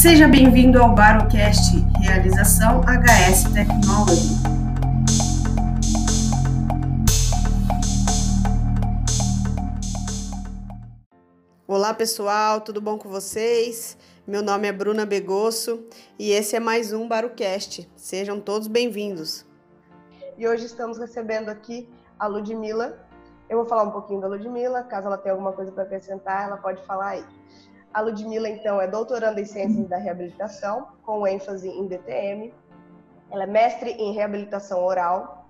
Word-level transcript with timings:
Seja 0.00 0.26
bem-vindo 0.26 0.82
ao 0.82 0.94
Barocast, 0.94 1.76
realização 2.00 2.80
HS 2.80 3.52
Technology. 3.52 4.32
Olá 11.68 11.92
pessoal, 11.92 12.62
tudo 12.62 12.80
bom 12.80 12.96
com 12.96 13.10
vocês? 13.10 13.98
Meu 14.26 14.42
nome 14.42 14.66
é 14.66 14.72
Bruna 14.72 15.04
Begosso 15.04 15.84
e 16.18 16.30
esse 16.30 16.56
é 16.56 16.60
mais 16.60 16.94
um 16.94 17.06
Barocast. 17.06 17.86
Sejam 17.94 18.40
todos 18.40 18.68
bem-vindos. 18.68 19.44
E 20.38 20.48
hoje 20.48 20.64
estamos 20.64 20.96
recebendo 20.96 21.50
aqui 21.50 21.86
a 22.18 22.26
Ludmilla. 22.26 23.06
Eu 23.50 23.58
vou 23.58 23.66
falar 23.66 23.82
um 23.82 23.90
pouquinho 23.90 24.22
da 24.22 24.28
Ludmilla, 24.28 24.82
caso 24.82 25.08
ela 25.08 25.18
tenha 25.18 25.34
alguma 25.34 25.52
coisa 25.52 25.70
para 25.70 25.82
acrescentar, 25.82 26.46
ela 26.46 26.56
pode 26.56 26.82
falar 26.86 27.08
aí. 27.08 27.24
A 27.92 28.00
Ludmilla, 28.00 28.48
então, 28.48 28.80
é 28.80 28.86
doutoranda 28.86 29.40
em 29.40 29.44
Ciências 29.44 29.88
da 29.88 29.96
Reabilitação, 29.96 30.88
com 31.04 31.26
ênfase 31.26 31.68
em 31.68 31.88
DTM. 31.88 32.54
Ela 33.30 33.42
é 33.42 33.46
mestre 33.46 33.90
em 33.92 34.12
reabilitação 34.12 34.84
oral. 34.84 35.48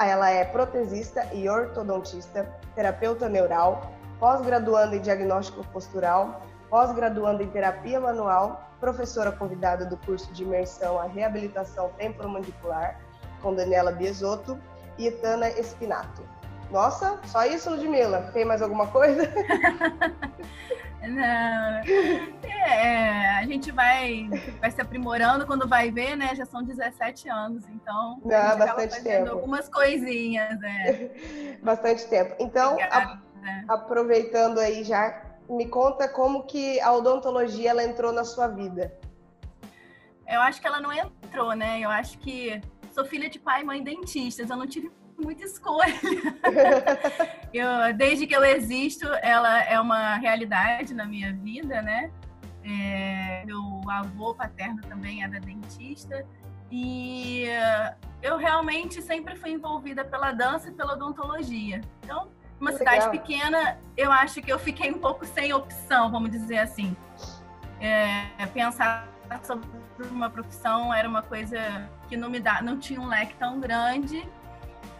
Ela 0.00 0.28
é 0.30 0.44
protesista 0.44 1.28
e 1.32 1.48
ortodontista, 1.48 2.52
terapeuta 2.74 3.28
neural, 3.28 3.92
pós-graduanda 4.18 4.96
em 4.96 5.00
diagnóstico 5.00 5.64
postural, 5.68 6.42
pós-graduanda 6.68 7.44
em 7.44 7.48
terapia 7.48 8.00
manual, 8.00 8.68
professora 8.80 9.30
convidada 9.30 9.86
do 9.86 9.96
curso 9.98 10.32
de 10.32 10.42
imersão 10.42 10.98
à 10.98 11.04
reabilitação 11.04 11.90
temporomandibular, 11.96 12.98
com 13.40 13.54
Daniela 13.54 13.92
Biesotto 13.92 14.58
e 14.98 15.06
Etana 15.06 15.48
Espinato. 15.50 16.22
Nossa, 16.72 17.20
só 17.26 17.44
isso, 17.44 17.70
Ludmilla? 17.70 18.30
Tem 18.32 18.44
mais 18.44 18.62
alguma 18.62 18.88
coisa? 18.88 19.22
Não. 21.08 21.82
É, 22.52 23.38
a 23.38 23.44
gente 23.44 23.72
vai, 23.72 24.28
vai 24.60 24.70
se 24.70 24.80
aprimorando 24.80 25.46
quando 25.46 25.68
vai 25.68 25.90
ver, 25.90 26.16
né? 26.16 26.34
Já 26.34 26.46
são 26.46 26.62
17 26.62 27.28
anos, 27.28 27.64
então. 27.68 28.20
Não, 28.24 28.36
a 28.36 28.50
gente 28.50 28.58
bastante 28.58 29.02
tempo. 29.02 29.30
Algumas 29.30 29.68
coisinhas, 29.68 30.58
né? 30.60 31.10
bastante 31.62 32.06
tempo. 32.06 32.36
Então, 32.38 32.76
a, 32.80 33.18
aproveitando 33.68 34.58
aí 34.58 34.84
já, 34.84 35.22
me 35.48 35.66
conta 35.68 36.08
como 36.08 36.44
que 36.44 36.80
a 36.80 36.92
odontologia 36.92 37.70
ela 37.70 37.82
entrou 37.82 38.12
na 38.12 38.24
sua 38.24 38.46
vida. 38.46 38.96
Eu 40.26 40.40
acho 40.40 40.60
que 40.60 40.66
ela 40.66 40.80
não 40.80 40.92
entrou, 40.92 41.54
né? 41.54 41.80
Eu 41.80 41.90
acho 41.90 42.18
que 42.18 42.60
sou 42.92 43.04
filha 43.04 43.28
de 43.28 43.38
pai 43.38 43.62
e 43.62 43.64
mãe 43.64 43.82
dentistas. 43.82 44.48
Eu 44.48 44.56
não 44.56 44.66
tive 44.66 44.90
muita 45.22 45.44
escolha. 45.44 45.94
eu, 47.52 47.94
desde 47.96 48.26
que 48.26 48.34
eu 48.34 48.44
existo, 48.44 49.06
ela 49.22 49.62
é 49.62 49.78
uma 49.80 50.16
realidade 50.16 50.94
na 50.94 51.04
minha 51.04 51.32
vida, 51.32 51.80
né? 51.82 52.10
É, 52.64 53.42
meu 53.44 53.80
avô 53.90 54.34
paterno 54.34 54.80
também 54.82 55.24
era 55.24 55.40
dentista 55.40 56.24
e 56.70 57.46
eu 58.22 58.36
realmente 58.36 59.02
sempre 59.02 59.36
fui 59.36 59.50
envolvida 59.50 60.04
pela 60.04 60.32
dança 60.32 60.68
e 60.68 60.72
pela 60.72 60.94
odontologia. 60.94 61.80
Então, 62.02 62.30
uma 62.60 62.70
Legal. 62.70 62.94
cidade 62.94 63.10
pequena, 63.10 63.78
eu 63.96 64.12
acho 64.12 64.40
que 64.40 64.52
eu 64.52 64.58
fiquei 64.58 64.90
um 64.90 64.98
pouco 64.98 65.26
sem 65.26 65.52
opção, 65.52 66.10
vamos 66.10 66.30
dizer 66.30 66.58
assim. 66.58 66.96
É, 67.80 68.46
pensar 68.54 69.08
sobre 69.42 69.66
uma 70.10 70.30
profissão 70.30 70.94
era 70.94 71.08
uma 71.08 71.22
coisa 71.22 71.58
que 72.08 72.16
não 72.16 72.30
me 72.30 72.38
dá, 72.38 72.62
não 72.62 72.78
tinha 72.78 73.00
um 73.00 73.08
leque 73.08 73.34
tão 73.34 73.58
grande 73.58 74.26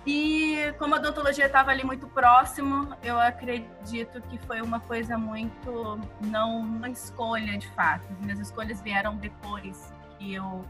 e 0.06 0.72
como 0.78 0.94
a 0.94 0.98
odontologia 0.98 1.46
estava 1.46 1.70
ali 1.70 1.84
muito 1.84 2.08
próximo, 2.08 2.96
eu 3.02 3.18
acredito 3.20 4.20
que 4.22 4.38
foi 4.38 4.60
uma 4.60 4.80
coisa 4.80 5.16
muito 5.16 5.98
não 6.20 6.58
uma 6.58 6.90
escolha 6.90 7.56
de 7.56 7.68
fato. 7.68 8.06
Minhas 8.20 8.40
escolhas 8.40 8.80
vieram 8.80 9.16
depois 9.16 9.92
que 10.18 10.34
eu 10.34 10.64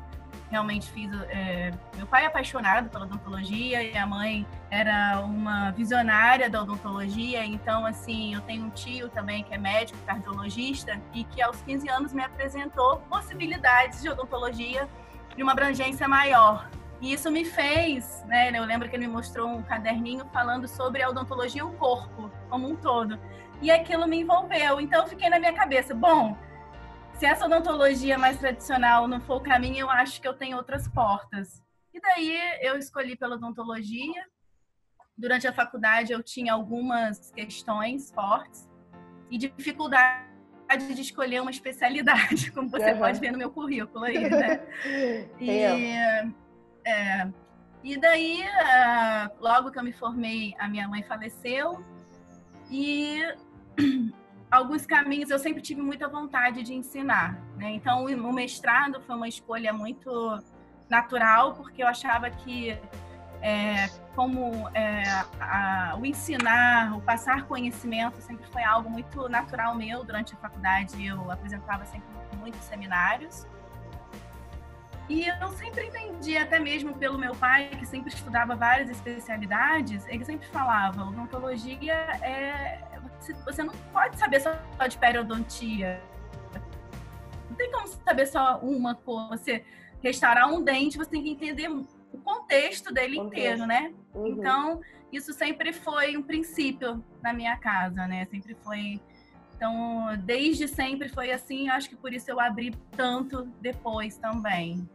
realmente 0.50 0.91
fiz. 0.91 1.11
É, 1.30 1.73
meu 1.96 2.07
pai 2.07 2.24
é 2.24 2.27
apaixonado 2.27 2.90
pela 2.90 3.07
odontologia 3.07 3.83
e 3.83 3.96
a 3.96 4.07
mãe 4.07 4.46
era 4.70 5.20
uma 5.24 5.70
visionária 5.70 6.51
da 6.51 6.61
odontologia. 6.61 7.42
Então, 7.45 7.86
assim, 7.86 8.34
eu 8.34 8.40
tenho 8.42 8.67
um 8.67 8.70
tio 8.70 9.08
também 9.08 9.42
que 9.42 9.55
é 9.55 9.58
médico, 9.58 9.98
cardiologista, 10.05 11.01
e 11.14 11.24
que 11.24 11.40
aos 11.40 11.57
15 11.62 11.89
anos 11.89 12.12
me 12.12 12.23
apresentou 12.23 12.98
possibilidades 13.08 14.02
de 14.02 14.11
odontologia 14.11 14.86
de 15.34 15.42
uma 15.42 15.52
abrangência 15.52 16.07
maior. 16.07 16.68
E 17.02 17.13
isso 17.13 17.33
me 17.33 17.45
fez, 17.45 18.23
né? 18.27 18.57
Eu 18.57 18.64
lembro 18.64 18.89
que 18.89 18.95
ele 18.95 19.08
me 19.08 19.13
mostrou 19.13 19.48
um 19.48 19.61
caderninho 19.61 20.24
falando 20.33 20.68
sobre 20.68 21.02
a 21.02 21.11
odontologia 21.11 21.61
e 21.61 21.64
o 21.64 21.73
corpo 21.73 22.30
como 22.48 22.68
um 22.68 22.77
todo. 22.77 23.18
E 23.61 23.73
aquilo 23.73 24.07
me 24.07 24.20
envolveu. 24.20 24.80
Então 24.80 25.02
eu 25.02 25.08
fiquei 25.08 25.29
na 25.29 25.40
minha 25.40 25.52
cabeça, 25.52 25.92
bom, 25.96 26.39
se 27.14 27.27
essa 27.27 27.45
odontologia 27.46 28.17
mais 28.17 28.39
tradicional 28.39 29.08
não 29.08 29.20
for 29.20 29.39
o 29.39 29.40
caminho, 29.40 29.79
eu 29.79 29.90
acho 29.90 30.20
que 30.20 30.29
eu 30.29 30.33
tenho 30.33 30.57
outras 30.57 30.86
portas. 30.86 31.61
E 31.92 32.01
daí 32.01 32.39
eu 32.61 32.79
escolhi 32.79 33.17
pela 33.17 33.34
odontologia. 33.34 34.24
Durante 35.19 35.48
a 35.48 35.52
faculdade 35.52 36.13
eu 36.13 36.23
tinha 36.23 36.52
algumas 36.52 37.33
questões 37.33 38.13
fortes 38.13 38.70
e 39.29 39.36
dificuldade 39.36 40.23
de 40.95 41.01
escolher 41.01 41.42
uma 41.42 41.51
especialidade, 41.51 42.51
como 42.55 42.69
você 42.69 42.92
uhum. 42.92 42.98
pode 42.98 43.19
ver 43.19 43.33
no 43.33 43.39
meu 43.39 43.51
currículo 43.51 44.05
aí, 44.05 44.30
né? 44.30 44.61
E 45.40 46.33
é, 46.85 47.29
e 47.83 47.97
daí, 47.97 48.43
uh, 48.43 49.31
logo 49.41 49.70
que 49.70 49.79
eu 49.79 49.83
me 49.83 49.93
formei, 49.93 50.55
a 50.59 50.69
minha 50.69 50.87
mãe 50.87 51.03
faleceu 51.03 51.85
e 52.70 53.20
alguns 54.51 54.87
caminhos 54.87 55.31
eu 55.31 55.39
sempre 55.39 55.61
tive 55.61 55.83
muita 55.83 56.07
vontade 56.07 56.63
de 56.63 56.75
ensinar. 56.75 57.41
Né? 57.57 57.73
Então, 57.73 58.05
o 58.05 58.33
mestrado 58.33 59.01
foi 59.01 59.17
uma 59.17 59.29
escolha 59.29 59.73
muito 59.73 60.41
natural, 60.89 61.55
porque 61.55 61.83
eu 61.83 61.89
achava 61.89 62.31
que 62.31 62.79
é, 63.41 63.89
como 64.14 64.69
é, 64.75 65.03
a, 65.41 65.97
o 65.99 66.07
ensinar, 66.07 66.97
o 66.97 67.01
passar 67.01 67.47
conhecimento 67.47 68.20
sempre 68.20 68.47
foi 68.47 68.63
algo 68.63 68.89
muito 68.89 69.29
natural 69.29 69.75
meu 69.75 70.05
durante 70.05 70.35
a 70.35 70.37
faculdade. 70.37 71.05
Eu 71.05 71.29
apresentava 71.31 71.85
sempre 71.85 72.07
muitos 72.39 72.61
seminários. 72.61 73.45
E 75.12 75.28
eu 75.28 75.48
sempre 75.58 75.89
entendi, 75.89 76.39
até 76.39 76.58
mesmo 76.58 76.95
pelo 76.95 77.18
meu 77.18 77.34
pai, 77.34 77.68
que 77.68 77.84
sempre 77.84 78.08
estudava 78.08 78.56
várias 78.56 78.89
especialidades, 78.89 80.06
ele 80.08 80.24
sempre 80.24 80.46
falava, 80.46 81.02
odontologia 81.05 81.92
é... 82.23 82.80
Você 83.45 83.62
não 83.62 83.74
pode 83.92 84.18
saber 84.18 84.40
só 84.40 84.56
de 84.89 84.96
periodontia. 84.96 86.02
Não 87.51 87.56
tem 87.56 87.70
como 87.70 87.86
saber 87.86 88.27
só 88.27 88.58
uma 88.61 88.95
coisa. 88.95 89.36
Você 89.36 89.64
restaurar 90.02 90.51
um 90.51 90.64
dente, 90.64 90.96
você 90.96 91.11
tem 91.11 91.22
que 91.22 91.30
entender 91.30 91.68
o 91.68 91.86
contexto 92.24 92.92
dele 92.92 93.17
contexto. 93.17 93.39
inteiro, 93.39 93.67
né? 93.67 93.92
Uhum. 94.14 94.27
Então, 94.28 94.80
isso 95.12 95.34
sempre 95.34 95.74
foi 95.74 96.17
um 96.17 96.22
princípio 96.22 97.05
na 97.22 97.34
minha 97.34 97.58
casa, 97.58 98.06
né? 98.06 98.24
Sempre 98.24 98.56
foi... 98.64 98.98
Então, 99.55 100.17
desde 100.24 100.67
sempre 100.67 101.11
foi 101.11 101.30
assim, 101.30 101.68
acho 101.68 101.90
que 101.90 101.96
por 101.96 102.14
isso 102.14 102.30
eu 102.30 102.40
abri 102.40 102.74
tanto 102.96 103.45
depois 103.61 104.17
também. 104.17 104.89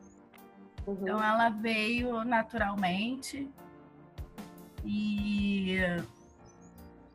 Uhum. 0.87 0.97
Então 1.01 1.23
ela 1.23 1.49
veio 1.49 2.23
naturalmente 2.23 3.47
e 4.85 5.77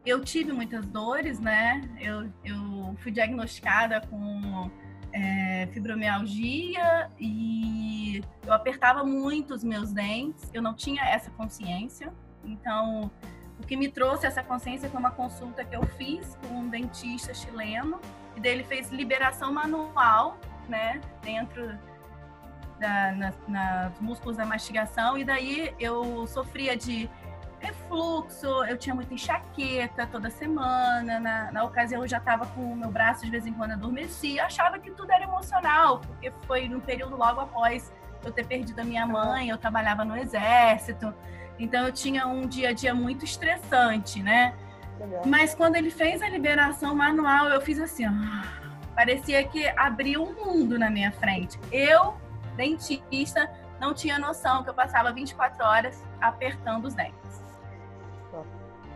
eu 0.04 0.22
tive 0.22 0.52
muitas 0.52 0.84
dores, 0.84 1.40
né? 1.40 1.80
Eu, 1.98 2.30
eu 2.44 2.94
fui 2.98 3.10
diagnosticada 3.10 4.00
com 4.02 4.70
é, 5.12 5.66
fibromialgia 5.72 7.08
e 7.18 8.22
eu 8.46 8.52
apertava 8.52 9.04
muito 9.04 9.54
os 9.54 9.64
meus 9.64 9.92
dentes, 9.92 10.50
eu 10.52 10.60
não 10.60 10.74
tinha 10.74 11.02
essa 11.04 11.30
consciência. 11.30 12.12
Então, 12.44 13.10
o 13.58 13.66
que 13.66 13.76
me 13.76 13.88
trouxe 13.88 14.26
essa 14.26 14.42
consciência 14.42 14.90
foi 14.90 14.98
uma 14.98 15.12
consulta 15.12 15.64
que 15.64 15.74
eu 15.74 15.86
fiz 15.96 16.36
com 16.36 16.58
um 16.58 16.68
dentista 16.68 17.32
chileno, 17.32 18.00
e 18.36 18.40
dele 18.40 18.64
fez 18.64 18.90
liberação 18.90 19.52
manual, 19.52 20.38
né, 20.68 21.00
dentro 21.22 21.78
da, 22.82 23.12
na, 23.12 23.32
nas 23.46 24.00
músculos 24.00 24.36
da 24.36 24.44
mastigação, 24.44 25.16
e 25.16 25.24
daí 25.24 25.72
eu 25.78 26.26
sofria 26.26 26.76
de 26.76 27.08
refluxo, 27.60 28.48
eu 28.64 28.76
tinha 28.76 28.92
muita 28.92 29.14
enxaqueca 29.14 30.04
toda 30.08 30.28
semana, 30.28 31.20
na, 31.20 31.52
na 31.52 31.62
ocasião 31.62 32.02
eu 32.02 32.08
já 32.08 32.18
estava 32.18 32.44
com 32.46 32.60
o 32.60 32.76
meu 32.76 32.90
braço 32.90 33.24
de 33.24 33.30
vez 33.30 33.46
em 33.46 33.52
quando 33.52 33.72
adormecia, 33.72 34.44
achava 34.44 34.80
que 34.80 34.90
tudo 34.90 35.12
era 35.12 35.22
emocional, 35.22 36.00
porque 36.00 36.32
foi 36.44 36.68
no 36.68 36.80
período 36.80 37.16
logo 37.16 37.40
após 37.40 37.92
eu 38.24 38.32
ter 38.32 38.44
perdido 38.46 38.80
a 38.80 38.84
minha 38.84 39.06
mãe, 39.06 39.48
eu 39.48 39.56
trabalhava 39.56 40.04
no 40.04 40.16
exército, 40.16 41.14
então 41.56 41.86
eu 41.86 41.92
tinha 41.92 42.26
um 42.26 42.48
dia 42.48 42.70
a 42.70 42.72
dia 42.72 42.92
muito 42.92 43.24
estressante, 43.24 44.20
né? 44.20 44.54
Mas 45.24 45.54
quando 45.54 45.76
ele 45.76 45.90
fez 45.90 46.20
a 46.20 46.28
liberação 46.28 46.94
manual, 46.94 47.48
eu 47.48 47.60
fiz 47.60 47.78
assim, 47.78 48.06
ó, 48.06 48.12
parecia 48.94 49.42
que 49.44 49.66
abriu 49.68 50.22
um 50.22 50.32
mundo 50.34 50.78
na 50.78 50.90
minha 50.90 51.10
frente. 51.12 51.58
Eu 51.70 52.14
dentista, 52.56 53.50
não 53.80 53.92
tinha 53.92 54.18
noção 54.18 54.62
que 54.62 54.70
eu 54.70 54.74
passava 54.74 55.12
24 55.12 55.64
horas 55.64 56.02
apertando 56.20 56.86
os 56.86 56.94
dentes. 56.94 57.42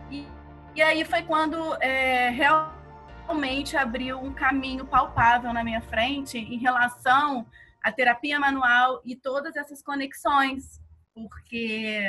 E, 0.09 0.25
e 0.75 0.81
aí 0.81 1.03
foi 1.03 1.23
quando 1.23 1.75
é, 1.81 2.29
realmente 2.29 3.75
abriu 3.75 4.19
um 4.19 4.33
caminho 4.33 4.85
palpável 4.85 5.51
na 5.53 5.63
minha 5.63 5.81
frente 5.81 6.37
em 6.37 6.57
relação 6.57 7.45
à 7.83 7.91
terapia 7.91 8.39
manual 8.39 9.01
e 9.03 9.15
todas 9.15 9.55
essas 9.55 9.81
conexões, 9.81 10.81
porque 11.13 12.03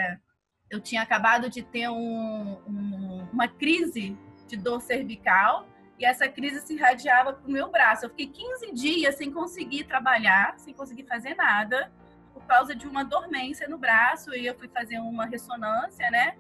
eu 0.71 0.81
tinha 0.81 1.03
acabado 1.03 1.51
de 1.51 1.63
ter 1.63 1.89
um, 1.89 2.59
um, 2.67 3.29
uma 3.33 3.49
crise 3.49 4.17
de 4.47 4.57
dor 4.57 4.81
cervical 4.81 5.67
e 5.99 6.05
essa 6.05 6.29
crise 6.29 6.61
se 6.61 6.75
irradiava 6.75 7.33
para 7.33 7.47
o 7.47 7.51
meu 7.51 7.69
braço. 7.71 8.05
Eu 8.05 8.11
fiquei 8.11 8.29
15 8.29 8.73
dias 8.73 9.17
sem 9.17 9.33
conseguir 9.33 9.85
trabalhar, 9.85 10.55
sem 10.57 10.73
conseguir 10.73 11.05
fazer 11.05 11.35
nada, 11.35 11.91
por 12.33 12.43
causa 12.45 12.75
de 12.75 12.87
uma 12.87 13.05
dormência 13.05 13.69
no 13.69 13.77
braço. 13.77 14.33
E 14.35 14.47
eu 14.47 14.55
fui 14.57 14.69
fazer 14.69 14.99
uma 15.01 15.27
ressonância, 15.27 16.09
né? 16.11 16.37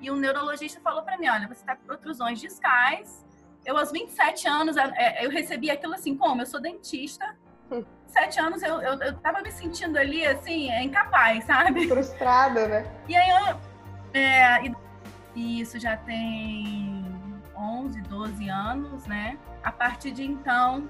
E 0.00 0.10
um 0.10 0.16
neurologista 0.16 0.80
falou 0.80 1.02
para 1.02 1.18
mim: 1.18 1.28
olha, 1.28 1.46
você 1.46 1.60
está 1.60 1.76
com 1.76 1.84
protrusões 1.84 2.40
discais. 2.40 3.22
Eu, 3.64 3.76
aos 3.76 3.92
27 3.92 4.48
anos, 4.48 4.76
é, 4.76 5.24
eu 5.24 5.30
recebi 5.30 5.70
aquilo 5.70 5.94
assim: 5.94 6.16
como? 6.16 6.40
Eu 6.40 6.46
sou 6.46 6.60
dentista. 6.60 7.36
Sete 8.06 8.38
anos 8.38 8.62
eu, 8.62 8.80
eu, 8.80 8.92
eu 9.00 9.18
tava 9.18 9.42
me 9.42 9.50
sentindo 9.50 9.98
ali, 9.98 10.24
assim, 10.24 10.70
incapaz, 10.80 11.44
sabe? 11.44 11.88
Frustrada, 11.88 12.68
né? 12.68 12.86
E 13.08 13.16
aí 13.16 13.28
eu. 13.28 13.60
É, 14.14 14.72
e 15.34 15.60
isso 15.60 15.80
já 15.80 15.96
tem 15.96 17.03
11, 17.56 18.00
12 18.02 18.48
anos, 18.48 19.06
né? 19.06 19.38
A 19.62 19.72
partir 19.72 20.12
de 20.12 20.24
então, 20.24 20.88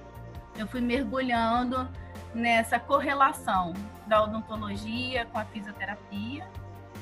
eu 0.56 0.66
fui 0.66 0.80
mergulhando 0.80 1.88
nessa 2.34 2.78
correlação 2.78 3.72
da 4.06 4.22
odontologia 4.22 5.26
com 5.26 5.38
a 5.38 5.44
fisioterapia. 5.44 6.48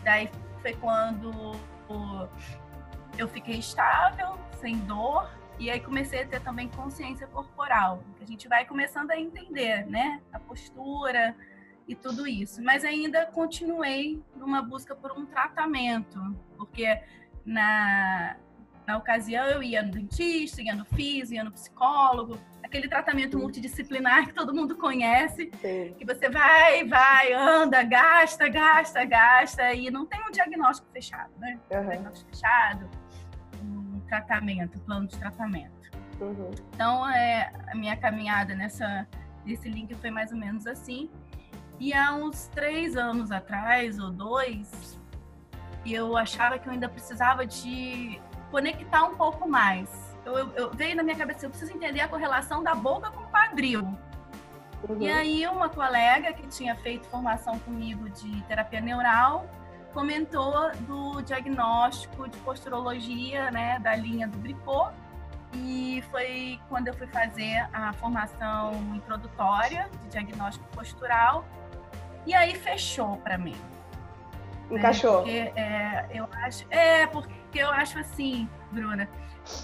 Daí 0.02 0.30
foi 0.60 0.74
quando 0.74 1.32
eu 3.18 3.28
fiquei 3.28 3.56
estável, 3.58 4.38
sem 4.60 4.78
dor, 4.78 5.28
e 5.58 5.70
aí 5.70 5.80
comecei 5.80 6.22
a 6.22 6.26
ter 6.26 6.40
também 6.40 6.68
consciência 6.68 7.26
corporal, 7.26 8.02
a 8.20 8.24
gente 8.24 8.48
vai 8.48 8.64
começando 8.64 9.10
a 9.10 9.18
entender, 9.18 9.86
né, 9.86 10.20
a 10.32 10.38
postura 10.38 11.36
e 11.86 11.94
tudo 11.94 12.26
isso. 12.26 12.62
Mas 12.62 12.84
ainda 12.84 13.26
continuei 13.26 14.22
numa 14.34 14.62
busca 14.62 14.94
por 14.94 15.12
um 15.12 15.26
tratamento, 15.26 16.18
porque 16.56 17.00
na 17.44 18.36
na 18.86 18.96
ocasião 18.96 19.46
eu 19.46 19.62
ia 19.62 19.82
no 19.82 19.90
dentista, 19.90 20.60
ia 20.62 20.74
no 20.74 20.84
físico, 20.84 21.34
ia 21.34 21.44
no 21.44 21.52
psicólogo, 21.52 22.38
aquele 22.62 22.88
tratamento 22.88 23.38
multidisciplinar 23.38 24.26
que 24.26 24.32
todo 24.32 24.54
mundo 24.54 24.76
conhece, 24.76 25.50
Sim. 25.60 25.94
que 25.98 26.04
você 26.04 26.28
vai, 26.30 26.84
vai, 26.84 27.32
anda, 27.32 27.82
gasta, 27.82 28.48
gasta, 28.48 29.04
gasta, 29.04 29.74
e 29.74 29.90
não 29.90 30.06
tem 30.06 30.20
um 30.26 30.30
diagnóstico 30.30 30.88
fechado, 30.90 31.30
né? 31.38 31.58
Uhum. 31.70 31.80
Um 31.80 31.88
diagnóstico 31.88 32.30
fechado, 32.30 32.90
um 33.62 34.00
tratamento, 34.08 34.78
um 34.78 34.80
plano 34.80 35.06
de 35.06 35.18
tratamento. 35.18 35.90
Uhum. 36.20 36.50
Então, 36.74 37.08
é, 37.08 37.52
a 37.68 37.74
minha 37.74 37.96
caminhada 37.96 38.54
nessa, 38.54 39.06
nesse 39.44 39.68
link 39.68 39.94
foi 39.96 40.10
mais 40.10 40.32
ou 40.32 40.38
menos 40.38 40.66
assim. 40.66 41.10
E 41.78 41.92
há 41.92 42.14
uns 42.14 42.46
três 42.48 42.96
anos 42.96 43.30
atrás, 43.30 43.98
ou 43.98 44.10
dois, 44.10 44.98
eu 45.84 46.16
achava 46.16 46.58
que 46.58 46.68
eu 46.68 46.72
ainda 46.72 46.88
precisava 46.88 47.44
de 47.44 48.20
conectar 48.52 49.02
um 49.04 49.16
pouco 49.16 49.48
mais 49.48 50.12
eu, 50.24 50.38
eu, 50.38 50.52
eu, 50.54 50.70
veio 50.70 50.96
na 50.96 51.02
minha 51.02 51.16
cabeça, 51.16 51.46
eu 51.46 51.50
preciso 51.50 51.72
entender 51.72 52.00
a 52.00 52.08
correlação 52.08 52.62
da 52.62 52.74
boca 52.74 53.10
com 53.10 53.22
o 53.22 53.28
quadril. 53.28 53.82
Uhum. 54.88 55.00
E 55.00 55.10
aí 55.10 55.46
uma 55.46 55.68
colega 55.68 56.32
que 56.32 56.46
tinha 56.46 56.74
feito 56.76 57.06
formação 57.08 57.58
comigo 57.60 58.08
de 58.10 58.40
terapia 58.42 58.80
neural 58.80 59.48
comentou 59.92 60.70
do 60.80 61.20
diagnóstico 61.22 62.26
de 62.28 62.38
posturologia, 62.38 63.50
né, 63.50 63.78
da 63.80 63.94
linha 63.94 64.26
do 64.26 64.38
Bricot. 64.38 64.92
E 65.54 66.02
foi 66.10 66.58
quando 66.68 66.88
eu 66.88 66.94
fui 66.94 67.06
fazer 67.08 67.68
a 67.74 67.92
formação 67.94 68.72
introdutória 68.94 69.90
de 70.00 70.08
diagnóstico 70.08 70.64
postural. 70.74 71.44
E 72.24 72.34
aí 72.34 72.54
fechou 72.54 73.18
para 73.18 73.36
mim. 73.36 73.56
Encaixou. 74.70 75.26
Né? 75.26 75.46
Porque, 75.46 75.60
é, 75.60 76.06
eu 76.10 76.28
acho, 76.32 76.64
é, 76.70 77.06
porque 77.08 77.41
eu 77.58 77.68
acho 77.68 77.98
assim, 77.98 78.48
Bruna, 78.70 79.08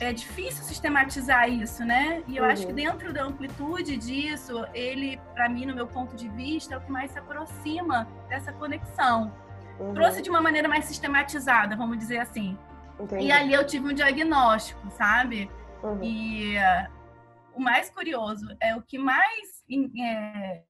é 0.01 0.13
difícil 0.13 0.65
sistematizar 0.65 1.49
isso, 1.49 1.85
né? 1.85 2.23
E 2.27 2.37
eu 2.37 2.45
uhum. 2.45 2.51
acho 2.51 2.63
que 2.63 2.71
uhum. 2.71 2.77
dentro 2.77 3.13
da 3.13 3.25
amplitude 3.25 3.97
disso, 3.97 4.65
ele, 4.75 5.21
para 5.35 5.49
mim, 5.49 5.67
no 5.67 5.75
meu 5.75 5.87
ponto 5.87 6.17
de 6.17 6.29
vista, 6.29 6.75
é 6.75 6.79
o 6.79 6.81
que 6.81 6.91
mais 6.91 7.13
se 7.13 7.19
aproxima 7.19 8.09
dessa 8.29 8.53
conexão. 8.53 9.33
Uhum. 9.79 9.95
Trouxe 9.95 10.21
de 10.21 10.31
uma 10.31 10.41
maneira 10.41 10.69
mais 10.69 10.85
sistematizada, 10.87 11.77
vamos 11.77 11.99
dizer 11.99 12.19
assim. 12.19 12.59
Entendi. 12.99 13.27
E 13.27 13.33
ali 13.33 13.53
eu 13.53 13.65
tive 13.65 13.87
um 13.87 13.95
diagnóstico, 13.95 14.91
sabe? 14.91 15.51
Uhum. 15.83 16.03
E 16.03 16.57
uh, 16.57 16.91
o 17.55 17.61
mais 17.61 17.89
curioso 17.91 18.47
é 18.61 18.75
o 18.75 18.83
que 18.83 18.99
mais 18.99 19.63
é, 20.01 20.63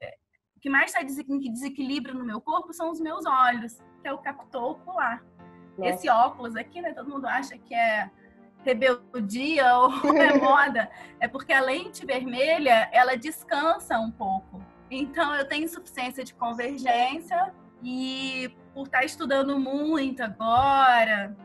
o 0.56 0.60
que 0.60 0.68
mais 0.68 0.92
está 0.92 1.02
em 1.02 1.52
desequilíbrio 1.52 2.14
no 2.14 2.24
meu 2.24 2.40
corpo 2.40 2.72
são 2.72 2.90
os 2.90 3.00
meus 3.00 3.24
olhos, 3.24 3.78
que 4.02 4.08
é 4.08 4.12
o 4.12 4.18
captor 4.18 4.72
ocular. 4.72 5.24
Nossa. 5.78 5.90
Esse 5.90 6.08
óculos 6.08 6.56
aqui, 6.56 6.82
né? 6.82 6.92
Todo 6.92 7.08
mundo 7.08 7.26
acha 7.26 7.56
que 7.56 7.74
é 7.74 8.10
rebeldia 8.64 9.76
ou 9.76 9.90
é 10.16 10.36
moda, 10.38 10.90
é 11.20 11.28
porque 11.28 11.52
a 11.52 11.60
lente 11.60 12.04
vermelha, 12.04 12.88
ela 12.92 13.16
descansa 13.16 13.98
um 13.98 14.10
pouco. 14.10 14.60
Então, 14.90 15.34
eu 15.34 15.46
tenho 15.46 15.64
insuficiência 15.64 16.24
de 16.24 16.34
convergência 16.34 17.52
e 17.82 18.50
por 18.74 18.86
estar 18.86 19.04
estudando 19.04 19.58
muito 19.58 20.22
agora, 20.22 21.36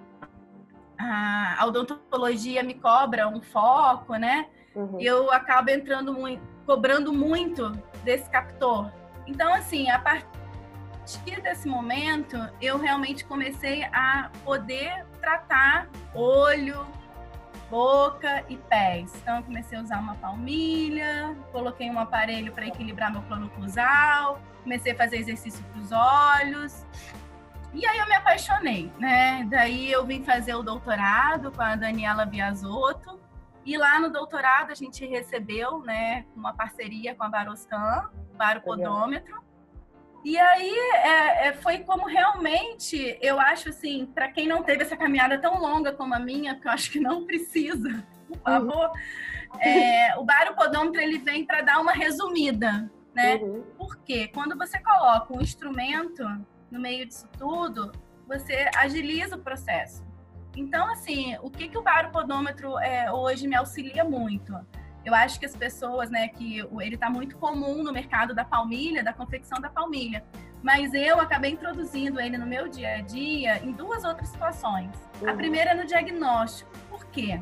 a 0.98 1.64
odontologia 1.66 2.64
me 2.64 2.74
cobra 2.74 3.28
um 3.28 3.42
foco, 3.42 4.16
né? 4.16 4.48
Uhum. 4.76 5.00
Eu 5.00 5.32
acabo 5.32 5.70
entrando 5.70 6.14
muito, 6.14 6.42
cobrando 6.66 7.14
muito 7.14 7.72
desse 8.04 8.30
captor. 8.30 8.92
Então, 9.28 9.54
assim, 9.54 9.90
a 9.90 10.00
partir 10.00 10.43
desse 11.42 11.68
momento, 11.68 12.38
eu 12.62 12.78
realmente 12.78 13.26
comecei 13.26 13.84
a 13.86 14.30
poder 14.44 15.06
tratar 15.20 15.90
olho, 16.14 16.88
boca 17.70 18.44
e 18.50 18.58
pés. 18.58 19.14
Então, 19.22 19.38
eu 19.38 19.44
comecei 19.44 19.78
a 19.78 19.82
usar 19.82 20.00
uma 20.00 20.16
palmilha, 20.16 21.36
coloquei 21.52 21.90
um 21.90 22.00
aparelho 22.00 22.52
para 22.54 22.66
equilibrar 22.66 23.12
meu 23.12 23.22
plano 23.24 23.50
cruzal, 23.50 24.42
comecei 24.64 24.94
a 24.94 24.96
fazer 24.96 25.18
exercício 25.18 25.64
para 25.66 25.82
os 25.82 25.92
olhos. 25.92 26.86
E 27.74 27.86
aí 27.86 27.98
eu 27.98 28.08
me 28.08 28.16
apaixonei, 28.16 28.92
né? 29.00 29.46
Daí 29.50 29.92
eu 29.92 30.06
vim 30.06 30.24
fazer 30.24 30.54
o 30.54 30.62
doutorado 30.62 31.52
com 31.52 31.62
a 31.62 31.76
Daniela 31.76 32.26
Biasotto. 32.26 33.20
E 33.66 33.78
lá 33.78 34.00
no 34.00 34.12
doutorado 34.12 34.72
a 34.72 34.76
gente 34.76 35.06
recebeu, 35.06 35.80
né, 35.82 36.26
uma 36.36 36.54
parceria 36.54 37.16
com 37.16 37.24
a 37.24 37.30
Baroscan, 37.30 38.10
Baropodômetro. 38.36 39.43
E 40.24 40.38
aí 40.38 40.74
é, 40.94 41.48
é, 41.48 41.54
foi 41.54 41.80
como 41.80 42.08
realmente, 42.08 43.18
eu 43.22 43.40
acho 43.40 43.70
assim, 43.70 44.06
para 44.06 44.32
quem 44.32 44.48
não 44.48 44.64
teve 44.64 44.84
essa 44.84 44.96
caminhada 44.96 45.38
tão 45.38 45.60
longa 45.60 45.92
como 45.92 46.14
a 46.14 46.20
minha, 46.20 46.56
que 46.56 46.68
eu 46.68 46.72
acho 46.72 46.90
que 46.90 47.00
não 47.00 47.26
precisa, 47.26 48.06
por 48.28 48.38
favor, 48.40 48.88
uhum. 48.88 49.62
é, 49.62 50.16
o 50.18 50.24
baropodômetro 50.24 51.02
ele 51.02 51.18
vem 51.18 51.46
para 51.46 51.62
dar 51.62 51.80
uma 51.82 51.92
resumida, 51.92 52.90
né? 53.14 53.36
Uhum. 53.36 53.64
Porque 53.78 54.30
quando 54.30 54.58
você 54.58 54.80
coloca 54.80 55.36
um 55.36 55.42
instrumento 55.42 56.24
no 56.72 56.80
meio 56.80 57.06
disso 57.06 57.28
tudo, 57.38 57.92
você 58.26 58.70
agiliza 58.78 59.36
o 59.36 59.40
processo. 59.40 60.06
Então, 60.56 60.90
assim, 60.90 61.36
o 61.42 61.50
que, 61.50 61.68
que 61.68 61.78
o 61.78 61.82
baropodômetro 61.82 62.78
é, 62.80 63.12
hoje 63.12 63.48
me 63.48 63.56
auxilia 63.56 64.04
muito? 64.04 64.54
Eu 65.06 65.14
acho 65.14 65.40
que 65.40 65.46
as 65.46 65.56
pessoas, 65.56 66.10
né, 66.10 66.28
que 66.30 66.60
ele 66.60 66.96
está 66.96 67.10
muito 67.10 67.38
comum 67.38 67.84
no 67.84 67.92
mercado 67.92 68.34
da 68.34 68.46
palmilha, 68.46 69.04
da 69.04 69.12
confecção 69.12 69.60
da 69.60 69.70
palmilha. 69.70 70.24
Mas 70.62 70.94
eu 70.94 71.20
acabei 71.20 71.52
introduzindo 71.52 72.22
ele 72.22 72.38
no 72.38 72.46
meu 72.46 72.70
dia 72.70 72.96
a 72.96 73.02
dia 73.02 73.62
em 73.64 73.74
duas 73.74 74.06
outras 74.06 74.30
situações. 74.30 74.92
Uhum. 75.22 75.30
A 75.30 75.34
primeira 75.34 75.72
é 75.72 75.74
no 75.74 75.86
diagnóstico. 75.86 76.72
Por 76.90 77.06
quê? 77.08 77.42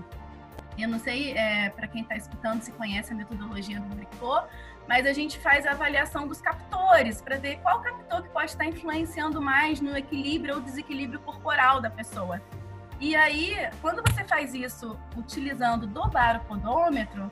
Eu 0.78 0.90
não 0.90 0.98
sei, 0.98 1.34
é, 1.34 1.70
para 1.70 1.88
quem 1.88 2.02
está 2.02 2.16
escutando, 2.16 2.62
se 2.62 2.72
conhece 2.72 3.14
a 3.14 3.16
metodologia 3.16 3.80
do 3.80 3.96
Bricot, 3.96 4.48
mas 4.88 5.06
a 5.06 5.14
gente 5.14 5.38
faz 5.40 5.66
a 5.68 5.72
avaliação 5.72 6.28
dos 6.28 6.42
captores 6.42 7.22
para 7.22 7.38
ver 7.38 7.58
qual 7.58 7.82
captor 7.82 8.24
que 8.24 8.30
pode 8.30 8.52
estar 8.52 8.66
influenciando 8.66 9.42
mais 9.42 9.80
no 9.80 9.96
equilíbrio 9.96 10.56
ou 10.56 10.62
desequilíbrio 10.62 11.20
corporal 11.20 11.80
da 11.80 11.90
pessoa. 11.90 12.42
E 13.00 13.16
aí, 13.16 13.56
quando 13.82 14.02
você 14.02 14.24
faz 14.24 14.54
isso 14.54 14.98
utilizando 15.16 15.88
do 15.88 16.08
baropodômetro, 16.10 17.32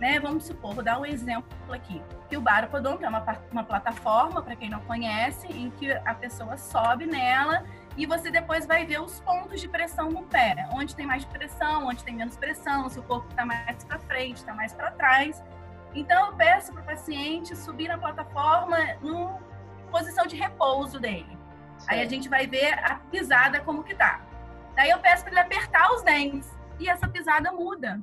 né? 0.00 0.18
Vamos 0.18 0.44
supor, 0.44 0.74
vou 0.74 0.82
dar 0.82 0.98
um 0.98 1.04
exemplo 1.04 1.46
aqui. 1.70 2.02
Que 2.28 2.36
o 2.36 2.40
Baropodonto 2.40 3.04
é 3.04 3.08
uma, 3.08 3.22
uma 3.52 3.62
plataforma, 3.62 4.42
para 4.42 4.56
quem 4.56 4.70
não 4.70 4.80
conhece, 4.80 5.46
em 5.48 5.70
que 5.70 5.92
a 5.92 6.14
pessoa 6.14 6.56
sobe 6.56 7.04
nela 7.04 7.62
e 7.96 8.06
você 8.06 8.30
depois 8.30 8.66
vai 8.66 8.86
ver 8.86 9.02
os 9.02 9.20
pontos 9.20 9.60
de 9.60 9.68
pressão 9.68 10.10
no 10.10 10.22
pé, 10.22 10.66
onde 10.72 10.96
tem 10.96 11.04
mais 11.04 11.24
pressão, 11.24 11.86
onde 11.86 12.02
tem 12.02 12.14
menos 12.14 12.34
pressão, 12.36 12.88
se 12.88 12.98
o 12.98 13.02
corpo 13.02 13.28
está 13.28 13.44
mais 13.44 13.84
para 13.84 13.98
frente, 13.98 14.36
está 14.36 14.54
mais 14.54 14.72
para 14.72 14.90
trás. 14.92 15.42
Então 15.94 16.28
eu 16.28 16.32
peço 16.32 16.72
para 16.72 16.80
o 16.80 16.84
paciente 16.84 17.54
subir 17.54 17.88
na 17.88 17.98
plataforma 17.98 18.78
em 19.02 19.28
posição 19.90 20.26
de 20.26 20.34
repouso 20.34 20.98
dele. 20.98 21.36
Sim. 21.78 21.86
Aí 21.88 22.00
a 22.00 22.06
gente 22.06 22.28
vai 22.28 22.46
ver 22.46 22.72
a 22.84 22.94
pisada 23.10 23.60
como 23.60 23.84
que 23.84 23.94
tá. 23.94 24.22
Daí 24.74 24.88
eu 24.88 24.98
peço 24.98 25.24
para 25.24 25.32
ele 25.32 25.40
apertar 25.40 25.92
os 25.92 26.02
dentes 26.02 26.48
e 26.78 26.88
essa 26.88 27.06
pisada 27.06 27.52
muda 27.52 28.00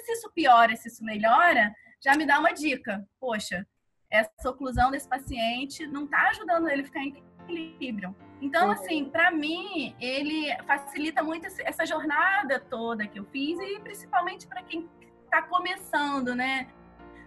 se 0.00 0.12
isso 0.12 0.30
piora, 0.34 0.74
se 0.76 0.88
isso 0.88 1.04
melhora, 1.04 1.74
já 2.00 2.14
me 2.16 2.26
dá 2.26 2.38
uma 2.38 2.52
dica. 2.52 3.06
Poxa, 3.20 3.66
essa 4.10 4.50
oclusão 4.50 4.90
desse 4.90 5.08
paciente 5.08 5.86
não 5.86 6.04
está 6.04 6.28
ajudando 6.28 6.68
ele 6.68 6.82
a 6.82 6.84
ficar 6.84 7.00
em 7.00 7.22
equilíbrio. 7.48 8.14
Então, 8.40 8.66
uhum. 8.66 8.72
assim, 8.72 9.04
para 9.06 9.30
mim, 9.30 9.94
ele 10.00 10.54
facilita 10.66 11.22
muito 11.22 11.46
essa 11.46 11.84
jornada 11.84 12.60
toda 12.60 13.06
que 13.06 13.18
eu 13.18 13.24
fiz 13.26 13.58
e 13.58 13.80
principalmente 13.80 14.46
para 14.46 14.62
quem 14.62 14.88
está 15.24 15.42
começando, 15.42 16.34
né, 16.34 16.68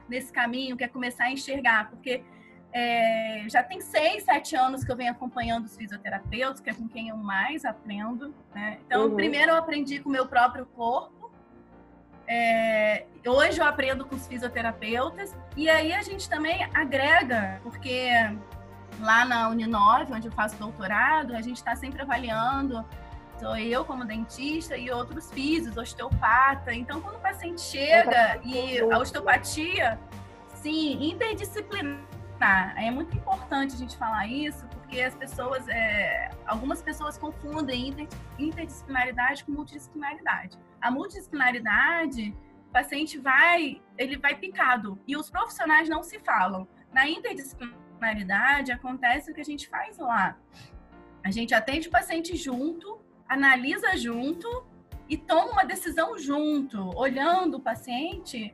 nesse 0.07 0.31
caminho, 0.31 0.77
quer 0.77 0.87
começar 0.87 1.25
a 1.25 1.31
enxergar, 1.31 1.89
porque 1.89 2.23
é, 2.73 3.43
já 3.49 3.61
tem 3.61 3.81
seis, 3.81 4.23
sete 4.23 4.55
anos 4.55 4.83
que 4.83 4.91
eu 4.91 4.95
venho 4.95 5.11
acompanhando 5.11 5.65
os 5.65 5.75
fisioterapeutas, 5.75 6.61
que 6.61 6.69
é 6.69 6.73
com 6.73 6.87
quem 6.87 7.09
eu 7.09 7.17
mais 7.17 7.65
aprendo. 7.65 8.33
Né? 8.53 8.79
Então, 8.85 9.09
uhum. 9.09 9.15
primeiro 9.15 9.51
eu 9.51 9.57
aprendi 9.57 9.99
com 9.99 10.09
o 10.09 10.11
meu 10.11 10.27
próprio 10.27 10.65
corpo. 10.65 11.20
É, 12.33 13.03
hoje 13.27 13.59
eu 13.59 13.65
aprendo 13.65 14.05
com 14.05 14.15
os 14.15 14.25
fisioterapeutas. 14.25 15.35
E 15.57 15.69
aí 15.69 15.91
a 15.91 16.01
gente 16.01 16.29
também 16.29 16.63
agrega, 16.73 17.59
porque 17.61 18.09
lá 19.01 19.25
na 19.25 19.49
Uninove, 19.49 20.13
onde 20.13 20.29
eu 20.29 20.31
faço 20.31 20.55
doutorado, 20.55 21.35
a 21.35 21.41
gente 21.41 21.57
está 21.57 21.75
sempre 21.75 22.01
avaliando. 22.01 22.85
Sou 23.37 23.57
eu 23.57 23.83
como 23.83 24.05
dentista 24.05 24.77
e 24.77 24.89
outros 24.89 25.29
físicos, 25.29 25.75
osteopata. 25.75 26.73
Então, 26.73 27.01
quando 27.01 27.15
o 27.15 27.19
paciente 27.19 27.59
chega 27.59 28.39
e 28.45 28.79
a 28.79 28.97
osteopatia, 28.97 29.99
sim, 30.55 31.11
interdisciplinar 31.11 31.99
é 32.77 32.89
muito 32.89 33.15
importante 33.15 33.75
a 33.75 33.77
gente 33.77 33.95
falar 33.97 34.25
isso, 34.25 34.65
porque 34.91 35.03
as 35.03 35.15
pessoas, 35.15 35.65
é, 35.69 36.29
algumas 36.45 36.81
pessoas 36.81 37.17
confundem 37.17 37.87
inter, 37.87 38.07
interdisciplinaridade 38.37 39.45
com 39.45 39.53
multidisciplinaridade. 39.53 40.59
A 40.81 40.91
multidisciplinaridade, 40.91 42.35
o 42.67 42.71
paciente 42.73 43.17
vai, 43.17 43.81
ele 43.97 44.17
vai 44.17 44.35
picado 44.35 44.99
e 45.07 45.15
os 45.15 45.29
profissionais 45.29 45.87
não 45.87 46.03
se 46.03 46.19
falam. 46.19 46.67
Na 46.91 47.07
interdisciplinaridade 47.07 48.73
acontece 48.73 49.31
o 49.31 49.33
que 49.33 49.39
a 49.39 49.45
gente 49.45 49.69
faz 49.69 49.97
lá. 49.97 50.37
A 51.23 51.31
gente 51.31 51.53
atende 51.53 51.87
o 51.87 51.91
paciente 51.91 52.35
junto, 52.35 52.99
analisa 53.29 53.95
junto 53.95 54.67
e 55.07 55.15
toma 55.15 55.53
uma 55.53 55.63
decisão 55.63 56.19
junto, 56.19 56.93
olhando 56.97 57.55
o 57.55 57.61
paciente 57.61 58.53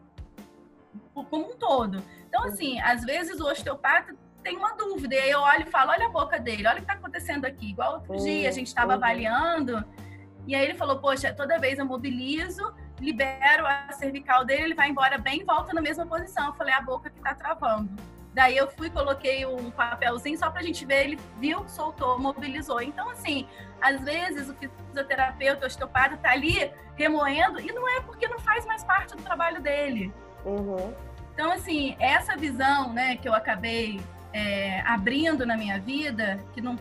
como 1.16 1.52
um 1.52 1.56
todo. 1.58 2.04
Então, 2.28 2.44
assim, 2.44 2.80
às 2.80 3.04
vezes 3.04 3.40
o 3.40 3.48
osteopata 3.48 4.16
tem 4.48 4.56
uma 4.56 4.74
dúvida, 4.78 5.14
e 5.14 5.20
aí 5.20 5.30
eu 5.30 5.42
olho 5.42 5.64
e 5.64 5.70
falo, 5.70 5.92
olha 5.92 6.06
a 6.06 6.10
boca 6.10 6.40
dele, 6.40 6.66
olha 6.66 6.76
o 6.76 6.78
que 6.78 6.84
está 6.84 6.94
acontecendo 6.94 7.44
aqui. 7.44 7.72
Igual 7.72 7.96
outro 7.96 8.14
uhum. 8.14 8.24
dia, 8.24 8.48
a 8.48 8.52
gente 8.52 8.68
estava 8.68 8.94
uhum. 8.94 8.98
avaliando, 8.98 9.84
e 10.48 10.56
aí 10.56 10.64
ele 10.64 10.76
falou, 10.76 11.00
poxa, 11.00 11.34
toda 11.34 11.60
vez 11.60 11.78
eu 11.78 11.86
mobilizo, 11.86 12.74
libero 12.98 13.68
a 13.68 13.92
cervical 13.92 14.46
dele, 14.46 14.64
ele 14.64 14.74
vai 14.74 14.90
embora 14.90 15.18
bem 15.18 15.42
e 15.42 15.44
volta 15.44 15.74
na 15.74 15.82
mesma 15.82 16.06
posição. 16.06 16.48
Eu 16.48 16.54
falei, 16.54 16.74
a 16.74 16.80
boca 16.80 17.10
que 17.10 17.18
está 17.18 17.36
travando. 17.36 17.92
Daí 18.34 18.56
eu 18.56 18.70
fui, 18.72 18.90
coloquei 18.90 19.46
um 19.46 19.70
papelzinho 19.70 20.38
só 20.38 20.50
para 20.50 20.62
a 20.62 20.64
gente 20.64 20.86
ver, 20.86 21.04
ele 21.04 21.20
viu, 21.42 21.68
soltou, 21.68 22.18
mobilizou. 22.18 22.82
Então, 22.82 23.10
assim, 23.10 23.46
às 23.82 24.00
vezes 24.00 24.50
o 24.50 24.56
fisioterapeuta, 24.56 25.66
o 25.66 25.68
osteopata 25.68 26.16
está 26.16 26.32
ali 26.32 26.72
remoendo, 26.96 27.60
e 27.60 27.68
não 27.74 27.86
é 27.90 28.00
porque 28.00 28.30
não 28.30 28.40
faz 28.40 28.66
mais 28.66 28.82
parte 28.82 29.14
do 29.14 29.22
trabalho 29.22 29.62
dele. 29.62 30.14
Uhum. 30.46 30.94
Então, 31.34 31.52
assim, 31.52 31.98
essa 32.00 32.38
visão 32.38 32.94
né, 32.94 33.18
que 33.18 33.28
eu 33.28 33.34
acabei 33.34 34.00
é, 34.38 34.82
abrindo 34.82 35.48
na 35.48 35.58
minha 35.58 35.80
vida, 35.80 36.40
que 36.54 36.62
num 36.62 36.78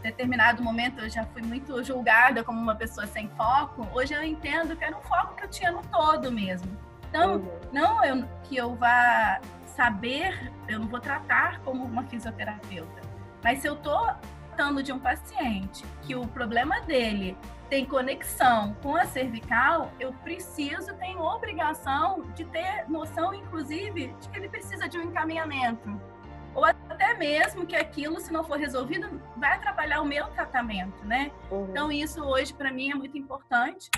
determinado 0.00 0.62
momento 0.62 1.00
eu 1.00 1.10
já 1.10 1.24
fui 1.26 1.42
muito 1.42 1.82
julgada 1.82 2.44
como 2.44 2.60
uma 2.60 2.76
pessoa 2.76 3.08
sem 3.08 3.28
foco, 3.30 3.88
hoje 3.92 4.14
eu 4.14 4.22
entendo 4.22 4.76
que 4.76 4.84
era 4.84 4.96
um 4.96 5.00
foco 5.00 5.34
que 5.34 5.44
eu 5.44 5.48
tinha 5.48 5.72
no 5.72 5.82
todo 5.82 6.30
mesmo. 6.30 6.70
Então, 7.08 7.36
uhum. 7.36 7.60
não 7.72 8.04
eu, 8.04 8.24
que 8.44 8.56
eu 8.56 8.76
vá 8.76 9.40
saber, 9.66 10.52
eu 10.68 10.78
não 10.78 10.86
vou 10.86 11.00
tratar 11.00 11.58
como 11.60 11.84
uma 11.84 12.04
fisioterapeuta, 12.04 13.00
mas 13.42 13.58
se 13.58 13.66
eu 13.66 13.74
estou 13.74 14.14
tratando 14.54 14.82
de 14.82 14.92
um 14.92 14.98
paciente 14.98 15.84
que 16.02 16.14
o 16.14 16.26
problema 16.28 16.80
dele 16.82 17.36
tem 17.68 17.84
conexão 17.84 18.76
com 18.82 18.94
a 18.94 19.06
cervical, 19.06 19.90
eu 19.98 20.12
preciso, 20.12 20.94
tenho 20.94 21.20
obrigação 21.20 22.22
de 22.34 22.44
ter 22.44 22.84
noção, 22.88 23.34
inclusive, 23.34 24.14
de 24.20 24.28
que 24.28 24.36
ele 24.36 24.48
precisa 24.48 24.88
de 24.88 24.98
um 24.98 25.02
encaminhamento. 25.02 26.00
Ou 26.54 26.64
até 26.64 27.14
mesmo 27.14 27.66
que 27.66 27.74
aquilo, 27.74 28.20
se 28.20 28.32
não 28.32 28.44
for 28.44 28.58
resolvido, 28.58 29.20
vai 29.36 29.54
atrapalhar 29.54 30.00
o 30.00 30.04
meu 30.04 30.26
tratamento, 30.28 31.04
né? 31.04 31.30
Uhum. 31.50 31.68
Então, 31.70 31.90
isso 31.90 32.22
hoje, 32.22 32.52
para 32.52 32.72
mim, 32.72 32.90
é 32.90 32.94
muito 32.94 33.16
importante. 33.16 33.90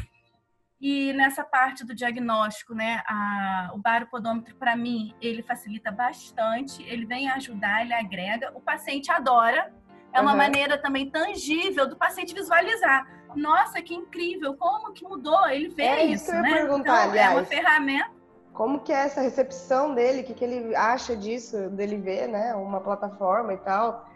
E 0.80 1.12
nessa 1.14 1.42
parte 1.42 1.84
do 1.84 1.94
diagnóstico, 1.94 2.74
né, 2.74 3.02
a, 3.06 3.70
o 3.74 3.78
baropodômetro, 3.78 4.54
para 4.56 4.76
mim, 4.76 5.14
ele 5.20 5.42
facilita 5.42 5.90
bastante, 5.90 6.82
ele 6.82 7.06
vem 7.06 7.30
ajudar, 7.30 7.82
ele 7.82 7.94
agrega. 7.94 8.52
O 8.54 8.60
paciente 8.60 9.10
adora, 9.10 9.72
é 10.12 10.20
uma 10.20 10.32
uhum. 10.32 10.36
maneira 10.36 10.78
também 10.78 11.10
tangível 11.10 11.88
do 11.88 11.96
paciente 11.96 12.34
visualizar 12.34 13.06
nossa, 13.36 13.82
que 13.82 13.94
incrível, 13.94 14.54
como 14.54 14.92
que 14.92 15.04
mudou? 15.04 15.48
Ele 15.48 15.68
vê 15.68 15.82
é 15.82 16.04
isso, 16.06 16.14
isso 16.14 16.24
que 16.26 16.30
eu 16.30 16.36
ia 16.36 16.42
né? 16.42 16.52
perguntar, 16.52 17.00
então, 17.00 17.10
aliás. 17.10 17.32
É 17.32 17.36
uma 17.36 17.44
ferramenta. 17.44 18.13
Como 18.54 18.80
que 18.80 18.92
é 18.92 19.04
essa 19.04 19.20
recepção 19.20 19.94
dele? 19.94 20.20
O 20.20 20.24
que, 20.24 20.32
que 20.32 20.44
ele 20.44 20.74
acha 20.76 21.16
disso, 21.16 21.68
dele 21.70 21.98
ver, 21.98 22.28
né? 22.28 22.54
Uma 22.54 22.80
plataforma 22.80 23.52
e 23.52 23.56
tal. 23.58 24.08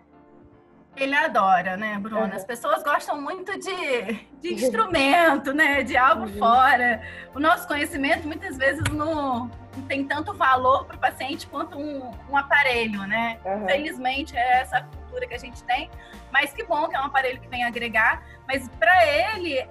Ele 0.97 1.14
adora, 1.14 1.76
né, 1.76 1.99
Bruna? 1.99 2.35
As 2.35 2.45
pessoas 2.45 2.83
gostam 2.85 3.21
muito 3.21 3.52
de, 3.59 4.12
de 4.40 4.54
instrumento, 4.54 5.52
né? 5.52 5.83
De 5.83 5.97
algo 5.97 6.23
uhum. 6.23 6.38
fora. 6.38 7.02
O 7.35 7.40
nosso 7.40 7.66
conhecimento 7.66 8.26
muitas 8.28 8.57
vezes 8.57 8.83
não, 8.92 9.50
não 9.76 9.83
tem 9.88 10.04
tanto 10.04 10.33
valor 10.33 10.87
para 10.87 10.97
o 10.97 11.00
paciente 11.00 11.47
quanto 11.49 11.76
um, 11.76 12.11
um 12.30 12.37
aparelho, 12.37 13.04
né? 13.09 13.38
Uhum. 13.45 13.66
Felizmente 13.66 14.37
é 14.37 14.61
essa 14.61 14.83
cultura 14.83 15.26
que 15.26 15.35
a 15.35 15.38
gente 15.38 15.64
tem. 15.64 15.90
Mas 16.33 16.52
que 16.52 16.64
bom 16.64 16.88
que 16.88 16.97
é 16.97 17.00
um 17.00 17.07
aparelho 17.07 17.40
que 17.40 17.49
vem 17.49 17.64
agregar. 17.64 18.23
Mas 18.47 18.68
para 18.78 19.04
ele 19.07 19.68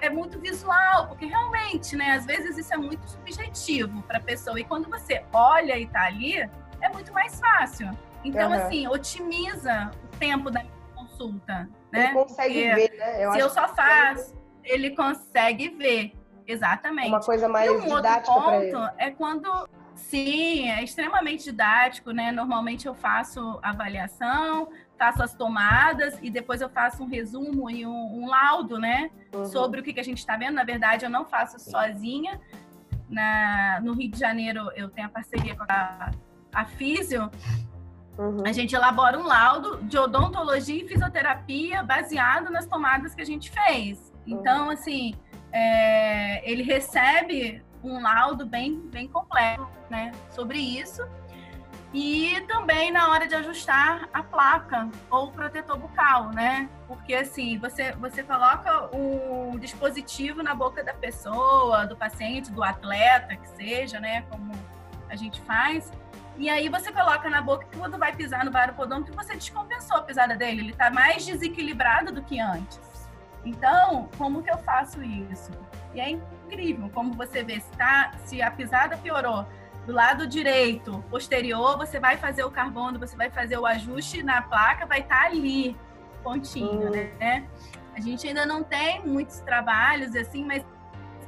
é 0.00 0.10
muito 0.10 0.38
visual, 0.38 1.08
porque 1.08 1.26
realmente, 1.26 1.96
né, 1.96 2.12
às 2.12 2.26
vezes 2.26 2.58
isso 2.58 2.72
é 2.72 2.76
muito 2.76 3.08
subjetivo 3.08 4.02
para 4.02 4.18
a 4.18 4.20
pessoa. 4.20 4.58
E 4.60 4.64
quando 4.64 4.88
você 4.88 5.24
olha 5.32 5.76
e 5.76 5.84
está 5.84 6.04
ali, 6.04 6.38
é 6.38 6.88
muito 6.92 7.12
mais 7.12 7.40
fácil. 7.40 7.90
Então, 8.24 8.50
uhum. 8.50 8.56
assim, 8.56 8.86
otimiza 8.86 9.90
o 10.04 10.16
tempo 10.18 10.50
da 10.50 10.64
consulta. 10.94 11.68
Né? 11.92 12.06
Ele 12.06 12.14
consegue 12.14 12.68
porque 12.68 12.74
ver, 12.74 12.98
né? 12.98 13.24
Eu 13.24 13.32
se 13.32 13.38
eu 13.38 13.50
só 13.50 13.68
faço, 13.68 14.36
ele 14.64 14.90
consegue 14.90 15.68
ver. 15.70 16.12
Exatamente. 16.46 17.08
Uma 17.08 17.20
coisa 17.20 17.46
mais 17.46 17.70
e 17.70 17.74
um 17.74 17.80
didática 17.80 18.32
outro 18.32 18.70
ponto 18.70 18.90
é 18.96 19.10
quando 19.10 19.68
Sim, 19.98 20.70
é 20.70 20.82
extremamente 20.82 21.44
didático, 21.44 22.12
né? 22.12 22.32
Normalmente 22.32 22.86
eu 22.86 22.94
faço 22.94 23.58
avaliação, 23.62 24.68
faço 24.96 25.22
as 25.22 25.34
tomadas 25.34 26.18
e 26.22 26.30
depois 26.30 26.60
eu 26.60 26.68
faço 26.68 27.02
um 27.02 27.06
resumo 27.06 27.68
e 27.70 27.84
um, 27.84 28.22
um 28.22 28.26
laudo, 28.26 28.78
né? 28.78 29.10
Uhum. 29.34 29.44
Sobre 29.44 29.80
o 29.80 29.82
que, 29.82 29.92
que 29.92 30.00
a 30.00 30.04
gente 30.04 30.18
está 30.18 30.36
vendo. 30.36 30.54
Na 30.54 30.64
verdade, 30.64 31.04
eu 31.04 31.10
não 31.10 31.24
faço 31.24 31.58
sozinha. 31.58 32.40
Na, 33.08 33.80
no 33.82 33.94
Rio 33.94 34.10
de 34.10 34.18
Janeiro, 34.18 34.70
eu 34.76 34.88
tenho 34.88 35.06
a 35.06 35.10
parceria 35.10 35.56
com 35.56 35.64
a, 35.68 36.10
a 36.54 36.64
Físio. 36.64 37.30
Uhum. 38.18 38.42
A 38.46 38.52
gente 38.52 38.74
elabora 38.74 39.18
um 39.18 39.24
laudo 39.24 39.82
de 39.82 39.98
odontologia 39.98 40.84
e 40.84 40.88
fisioterapia 40.88 41.82
baseado 41.82 42.50
nas 42.50 42.66
tomadas 42.66 43.14
que 43.14 43.22
a 43.22 43.26
gente 43.26 43.50
fez. 43.50 44.12
Uhum. 44.26 44.38
Então, 44.38 44.70
assim, 44.70 45.14
é, 45.52 46.50
ele 46.50 46.62
recebe 46.62 47.62
um 47.82 48.00
laudo 48.00 48.46
bem, 48.46 48.78
bem 48.88 49.08
completo 49.08 49.68
né, 49.90 50.12
sobre 50.30 50.58
isso 50.58 51.06
e 51.92 52.44
também 52.46 52.90
na 52.90 53.10
hora 53.10 53.26
de 53.26 53.34
ajustar 53.34 54.08
a 54.12 54.22
placa 54.22 54.88
ou 55.10 55.28
o 55.28 55.32
protetor 55.32 55.78
bucal, 55.78 56.30
né? 56.30 56.68
Porque 56.86 57.14
assim, 57.14 57.58
você, 57.58 57.92
você 57.92 58.22
coloca 58.22 58.94
o 58.94 59.58
dispositivo 59.58 60.42
na 60.42 60.54
boca 60.54 60.84
da 60.84 60.92
pessoa, 60.92 61.86
do 61.86 61.96
paciente, 61.96 62.52
do 62.52 62.62
atleta, 62.62 63.36
que 63.36 63.48
seja, 63.48 63.98
né? 64.00 64.22
Como 64.30 64.52
a 65.08 65.16
gente 65.16 65.40
faz. 65.42 65.90
E 66.36 66.50
aí 66.50 66.68
você 66.68 66.92
coloca 66.92 67.28
na 67.30 67.40
boca 67.40 67.64
que 67.64 67.78
quando 67.78 67.98
vai 67.98 68.14
pisar 68.14 68.44
no 68.44 68.50
baropodômetro, 68.50 69.14
você 69.14 69.34
descompensou 69.34 69.96
a 69.96 70.02
pisada 70.02 70.36
dele. 70.36 70.60
Ele 70.60 70.72
está 70.72 70.90
mais 70.90 71.24
desequilibrado 71.24 72.12
do 72.12 72.22
que 72.22 72.38
antes. 72.38 73.08
Então, 73.44 74.10
como 74.18 74.42
que 74.42 74.50
eu 74.50 74.58
faço 74.58 75.02
isso? 75.02 75.50
E 75.94 76.00
é 76.00 76.10
incrível 76.48 76.90
como 76.90 77.12
você 77.12 77.44
vê 77.44 77.60
se, 77.60 77.70
tá, 77.72 78.12
se 78.24 78.40
a 78.40 78.50
pisada 78.50 78.96
piorou 78.96 79.46
do 79.86 79.92
lado 79.92 80.26
direito, 80.26 81.02
posterior, 81.10 81.78
você 81.78 81.98
vai 81.98 82.16
fazer 82.16 82.44
o 82.44 82.50
carbono, 82.50 82.98
você 82.98 83.16
vai 83.16 83.30
fazer 83.30 83.56
o 83.58 83.64
ajuste 83.64 84.22
na 84.22 84.42
placa, 84.42 84.84
vai 84.84 85.00
estar 85.00 85.22
tá 85.22 85.26
ali, 85.26 85.76
pontinho, 86.22 86.88
uhum. 86.88 86.90
né? 86.90 87.48
A 87.94 88.00
gente 88.00 88.28
ainda 88.28 88.44
não 88.44 88.62
tem 88.62 89.04
muitos 89.06 89.40
trabalhos 89.40 90.14
assim, 90.14 90.44
mas 90.44 90.62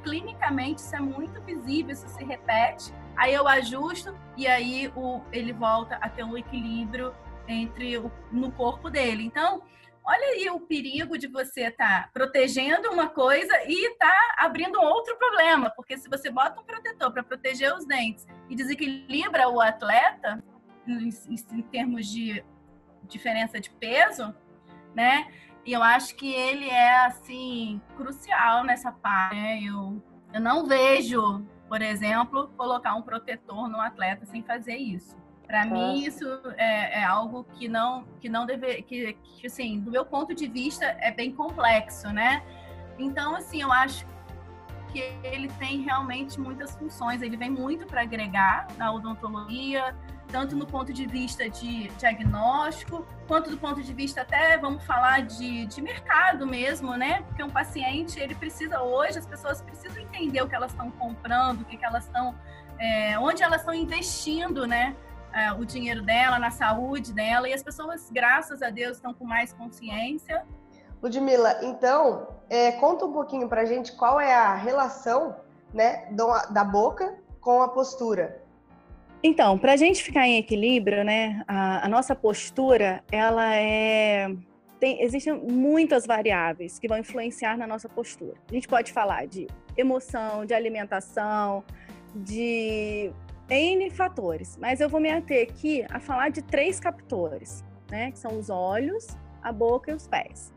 clinicamente 0.02 0.80
isso 0.80 0.94
é 0.94 1.00
muito 1.00 1.40
visível, 1.42 1.92
isso 1.92 2.08
se 2.08 2.22
repete. 2.22 2.92
Aí 3.16 3.32
eu 3.34 3.48
ajusto 3.48 4.14
e 4.36 4.46
aí 4.46 4.92
o, 4.94 5.20
ele 5.32 5.52
volta 5.52 5.96
a 5.96 6.08
ter 6.08 6.22
um 6.22 6.36
equilíbrio 6.36 7.14
entre 7.48 7.96
o, 7.98 8.10
no 8.30 8.52
corpo 8.52 8.90
dele. 8.90 9.24
Então, 9.24 9.62
olha 10.10 10.26
aí 10.34 10.50
o 10.50 10.58
perigo 10.58 11.16
de 11.16 11.28
você 11.28 11.68
estar 11.68 12.04
tá 12.04 12.10
protegendo 12.12 12.90
uma 12.90 13.08
coisa 13.08 13.52
e 13.66 13.92
estar 13.92 14.08
tá 14.08 14.34
abrindo 14.44 14.80
outro 14.80 15.16
problema, 15.16 15.70
porque 15.70 15.96
se 15.96 16.08
você 16.08 16.30
bota 16.30 16.60
um 16.60 16.64
protetor 16.64 17.12
para 17.12 17.22
proteger 17.22 17.72
os 17.72 17.86
dentes 17.86 18.26
e 18.48 18.56
desequilibra 18.56 19.48
o 19.48 19.60
atleta 19.60 20.42
em, 20.86 21.10
em, 21.28 21.62
termos 21.62 22.08
de 22.08 22.44
diferença 23.04 23.60
de 23.60 23.70
peso, 23.70 24.34
né? 24.94 25.30
E 25.64 25.72
eu 25.72 25.82
acho 25.82 26.16
que 26.16 26.32
ele 26.32 26.68
é 26.68 27.06
assim 27.06 27.80
crucial 27.96 28.64
nessa 28.64 28.90
parte. 28.90 29.36
Né? 29.36 29.60
Eu, 29.62 30.02
eu 30.32 30.40
não 30.40 30.66
vejo, 30.66 31.46
por 31.68 31.82
exemplo, 31.82 32.48
colocar 32.56 32.96
um 32.96 33.02
protetor 33.02 33.68
no 33.68 33.80
atleta 33.80 34.26
sem 34.26 34.42
fazer 34.42 34.76
isso. 34.76 35.19
Para 35.50 35.66
mim, 35.66 36.04
isso 36.04 36.24
é, 36.56 37.00
é, 37.00 37.04
algo 37.04 37.42
que 37.42 37.66
não, 37.66 38.04
que 38.20 38.28
não 38.28 38.46
deve, 38.46 38.82
que, 38.82 39.14
que, 39.14 39.48
assim, 39.48 39.80
do 39.80 39.90
meu 39.90 40.04
ponto 40.04 40.32
de 40.32 40.46
vista, 40.46 40.84
é 41.00 41.10
bem 41.10 41.32
complexo, 41.32 42.08
né? 42.12 42.40
Então, 42.96 43.34
assim, 43.34 43.60
eu 43.60 43.72
acho 43.72 44.06
que 44.92 45.00
ele 45.24 45.48
tem 45.58 45.80
realmente 45.80 46.38
muitas 46.38 46.76
funções. 46.76 47.20
Ele 47.20 47.36
vem 47.36 47.50
muito 47.50 47.84
para 47.84 48.02
agregar 48.02 48.68
na 48.78 48.92
odontologia, 48.92 49.92
tanto 50.28 50.54
no 50.54 50.64
ponto 50.64 50.92
de 50.92 51.04
vista 51.04 51.50
de 51.50 51.88
diagnóstico, 51.98 53.04
quanto 53.26 53.50
do 53.50 53.58
ponto 53.58 53.82
de 53.82 53.92
vista 53.92 54.20
até, 54.20 54.56
vamos 54.56 54.84
falar, 54.84 55.22
de, 55.22 55.66
de 55.66 55.82
mercado 55.82 56.46
mesmo, 56.46 56.94
né? 56.94 57.22
Porque 57.22 57.42
um 57.42 57.50
paciente, 57.50 58.20
ele 58.20 58.36
precisa 58.36 58.80
hoje, 58.82 59.18
as 59.18 59.26
pessoas 59.26 59.60
precisam 59.60 60.00
entender 60.00 60.42
o 60.42 60.48
que 60.48 60.54
elas 60.54 60.70
estão 60.70 60.92
comprando, 60.92 61.62
o 61.62 61.64
que, 61.64 61.76
que 61.76 61.84
elas 61.84 62.04
estão, 62.04 62.38
é, 62.78 63.18
onde 63.18 63.42
elas 63.42 63.62
estão 63.62 63.74
investindo, 63.74 64.64
né? 64.64 64.94
É, 65.32 65.52
o 65.52 65.64
dinheiro 65.64 66.02
dela, 66.02 66.38
na 66.38 66.50
saúde 66.50 67.12
dela, 67.12 67.48
e 67.48 67.52
as 67.52 67.62
pessoas, 67.62 68.10
graças 68.10 68.62
a 68.62 68.70
Deus, 68.70 68.96
estão 68.96 69.14
com 69.14 69.24
mais 69.24 69.52
consciência. 69.52 70.44
Ludmila, 71.02 71.58
então, 71.62 72.28
é, 72.48 72.72
conta 72.72 73.06
um 73.06 73.12
pouquinho 73.12 73.48
pra 73.48 73.64
gente 73.64 73.92
qual 73.96 74.20
é 74.20 74.34
a 74.34 74.54
relação 74.54 75.36
né, 75.72 76.08
da 76.50 76.64
boca 76.64 77.18
com 77.40 77.62
a 77.62 77.68
postura. 77.68 78.42
Então, 79.22 79.58
para 79.58 79.72
a 79.72 79.76
gente 79.76 80.02
ficar 80.02 80.26
em 80.26 80.38
equilíbrio, 80.38 81.04
né, 81.04 81.42
a, 81.46 81.86
a 81.86 81.88
nossa 81.88 82.14
postura, 82.14 83.02
ela 83.10 83.54
é 83.54 84.28
tem, 84.80 85.02
existem 85.02 85.34
muitas 85.34 86.06
variáveis 86.06 86.78
que 86.78 86.88
vão 86.88 86.98
influenciar 86.98 87.56
na 87.56 87.66
nossa 87.66 87.86
postura. 87.86 88.34
A 88.48 88.54
gente 88.54 88.66
pode 88.66 88.92
falar 88.92 89.26
de 89.26 89.46
emoção, 89.76 90.46
de 90.46 90.54
alimentação, 90.54 91.62
de 92.14 93.12
N 93.50 93.90
fatores, 93.90 94.56
mas 94.56 94.80
eu 94.80 94.88
vou 94.88 95.00
me 95.00 95.10
ater 95.10 95.42
aqui 95.42 95.84
a 95.90 95.98
falar 95.98 96.28
de 96.30 96.40
três 96.40 96.78
captores, 96.78 97.64
né? 97.90 98.12
Que 98.12 98.18
são 98.18 98.38
os 98.38 98.48
olhos, 98.48 99.08
a 99.42 99.50
boca 99.50 99.90
e 99.90 99.94
os 99.94 100.06
pés. 100.06 100.54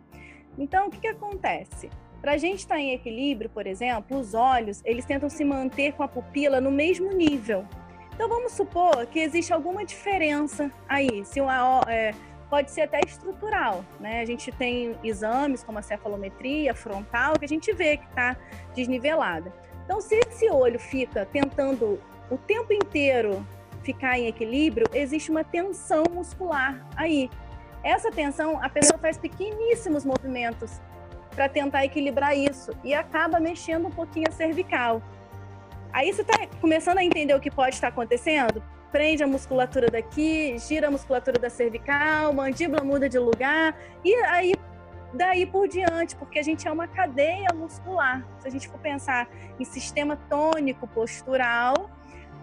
Então, 0.58 0.88
o 0.88 0.90
que, 0.92 1.00
que 1.00 1.08
acontece? 1.08 1.90
Para 2.22 2.34
a 2.34 2.38
gente 2.38 2.60
estar 2.60 2.76
tá 2.76 2.82
em 2.82 2.94
equilíbrio, 2.94 3.50
por 3.50 3.66
exemplo, 3.66 4.18
os 4.18 4.36
olhos, 4.36 4.82
eles 4.86 5.06
tentam 5.06 5.28
se 5.28 5.44
manter 5.44 5.94
com 5.94 6.04
a 6.04 6.08
pupila 6.08 6.62
no 6.62 6.72
mesmo 6.72 7.12
nível. 7.12 7.66
Então, 8.14 8.30
vamos 8.30 8.52
supor 8.52 9.08
que 9.08 9.20
existe 9.20 9.52
alguma 9.52 9.84
diferença 9.84 10.72
aí. 10.88 11.26
Se 11.26 11.42
uma, 11.42 11.82
é, 11.88 12.12
pode 12.48 12.70
ser 12.70 12.82
até 12.82 13.00
estrutural, 13.00 13.84
né? 14.00 14.22
A 14.22 14.26
gente 14.26 14.52
tem 14.52 14.96
exames 15.04 15.64
como 15.64 15.80
a 15.80 15.82
cefalometria 15.82 16.76
frontal 16.76 17.34
que 17.40 17.46
a 17.46 17.48
gente 17.48 17.74
vê 17.74 17.98
que 17.98 18.06
está 18.06 18.38
desnivelada. 18.76 19.52
Então, 19.84 20.00
se 20.00 20.16
esse 20.16 20.48
olho 20.50 20.80
fica 20.80 21.26
tentando 21.26 22.00
o 22.34 22.38
tempo 22.38 22.74
inteiro 22.74 23.46
ficar 23.84 24.18
em 24.18 24.28
equilíbrio, 24.28 24.88
existe 24.94 25.30
uma 25.30 25.44
tensão 25.44 26.04
muscular 26.12 26.86
aí. 26.96 27.30
Essa 27.84 28.10
tensão, 28.10 28.63
a 28.63 28.70
pessoa 28.70 28.98
faz 28.98 29.18
pequeníssimos 29.18 30.06
movimentos 30.06 30.82
para 31.36 31.50
tentar 31.50 31.84
equilibrar 31.84 32.36
isso 32.36 32.72
e 32.84 32.94
acaba 32.94 33.40
mexendo 33.40 33.88
um 33.88 33.92
pouquinho 33.92 34.28
a 34.30 34.32
cervical. 34.32 35.02
Aí 35.92 36.12
você 36.12 36.22
está 36.22 36.48
começando 36.62 36.98
a 37.00 37.04
entender 37.04 37.36
o 37.36 37.40
que 37.40 37.52
pode 37.52 37.75
estar 37.75 37.90
acontecendo? 37.90 38.63
Prende 38.92 39.24
a 39.24 39.28
musculatura 39.28 39.88
daqui, 39.92 40.57
gira 40.57 40.88
a 40.88 40.92
musculatura 40.92 41.38
da 41.40 41.50
cervical, 41.50 42.31
mandíbula 42.34 42.84
muda 42.84 43.10
de 43.10 43.20
lugar 43.20 43.75
e 44.03 44.16
aí 44.25 44.53
daí 45.14 45.46
por 45.46 45.68
diante, 45.68 46.16
porque 46.16 46.40
a 46.40 46.44
gente 46.44 46.68
é 46.68 46.72
uma 46.72 46.88
cadeia 46.88 47.50
muscular. 47.53 48.25
Se 48.40 48.48
a 48.48 48.51
gente 48.51 48.68
for 48.68 48.79
pensar 48.79 49.27
em 49.60 49.64
sistema 49.64 50.16
tônico 50.29 50.88
postural, 50.88 51.90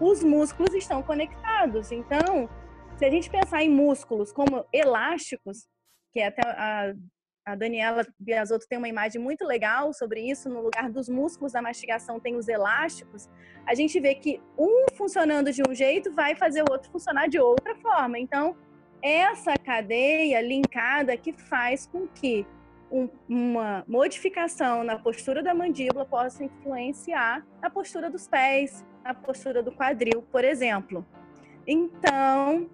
os 0.01 0.23
músculos 0.23 0.73
estão 0.73 1.03
conectados. 1.03 1.91
Então, 1.91 2.49
se 2.97 3.05
a 3.05 3.09
gente 3.09 3.29
pensar 3.29 3.63
em 3.63 3.69
músculos 3.69 4.33
como 4.33 4.65
elásticos, 4.73 5.67
que 6.11 6.19
é 6.19 6.27
até 6.27 6.41
a, 6.43 6.93
a 7.45 7.55
Daniela 7.55 8.05
Biasotto 8.19 8.65
tem 8.67 8.79
uma 8.79 8.89
imagem 8.89 9.21
muito 9.21 9.45
legal 9.45 9.93
sobre 9.93 10.21
isso, 10.21 10.49
no 10.49 10.59
lugar 10.59 10.89
dos 10.89 11.07
músculos 11.07 11.53
da 11.53 11.61
mastigação 11.61 12.19
tem 12.19 12.35
os 12.35 12.47
elásticos, 12.47 13.29
a 13.65 13.75
gente 13.75 13.99
vê 13.99 14.15
que 14.15 14.41
um 14.57 14.85
funcionando 14.95 15.51
de 15.51 15.61
um 15.61 15.73
jeito 15.73 16.11
vai 16.11 16.35
fazer 16.35 16.63
o 16.63 16.71
outro 16.71 16.91
funcionar 16.91 17.29
de 17.29 17.39
outra 17.39 17.75
forma. 17.75 18.17
Então, 18.17 18.57
essa 19.03 19.53
cadeia 19.53 20.41
linkada 20.41 21.15
que 21.15 21.31
faz 21.31 21.85
com 21.85 22.07
que 22.07 22.45
um, 22.91 23.07
uma 23.29 23.83
modificação 23.87 24.83
na 24.83 24.97
postura 24.97 25.41
da 25.41 25.53
mandíbula 25.53 26.05
possa 26.05 26.43
influenciar 26.43 27.45
a 27.61 27.69
postura 27.69 28.09
dos 28.09 28.27
pés, 28.27 28.83
a 29.03 29.13
postura 29.13 29.61
do 29.63 29.71
quadril, 29.71 30.21
por 30.31 30.43
exemplo. 30.43 31.05
Então, 31.65 32.69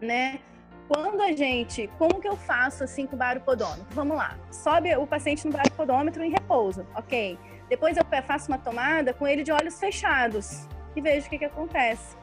né? 0.00 0.40
Quando 0.88 1.20
a 1.20 1.32
gente, 1.32 1.86
como 1.98 2.18
que 2.18 2.26
eu 2.26 2.36
faço 2.36 2.82
assim 2.82 3.06
com 3.06 3.14
o 3.14 3.18
barocodômetro? 3.18 3.86
Vamos 3.90 4.16
lá, 4.16 4.38
sobe 4.50 4.94
o 4.96 5.06
paciente 5.06 5.46
no 5.46 5.52
barocodômetro 5.52 6.24
em 6.24 6.30
repouso, 6.30 6.86
ok? 6.94 7.38
Depois 7.68 7.96
eu 7.98 8.04
faço 8.22 8.48
uma 8.48 8.56
tomada 8.56 9.12
com 9.12 9.26
ele 9.26 9.42
de 9.42 9.52
olhos 9.52 9.78
fechados 9.78 10.66
e 10.96 11.00
vejo 11.02 11.26
o 11.26 11.30
que, 11.30 11.38
que 11.38 11.44
acontece. 11.44 12.16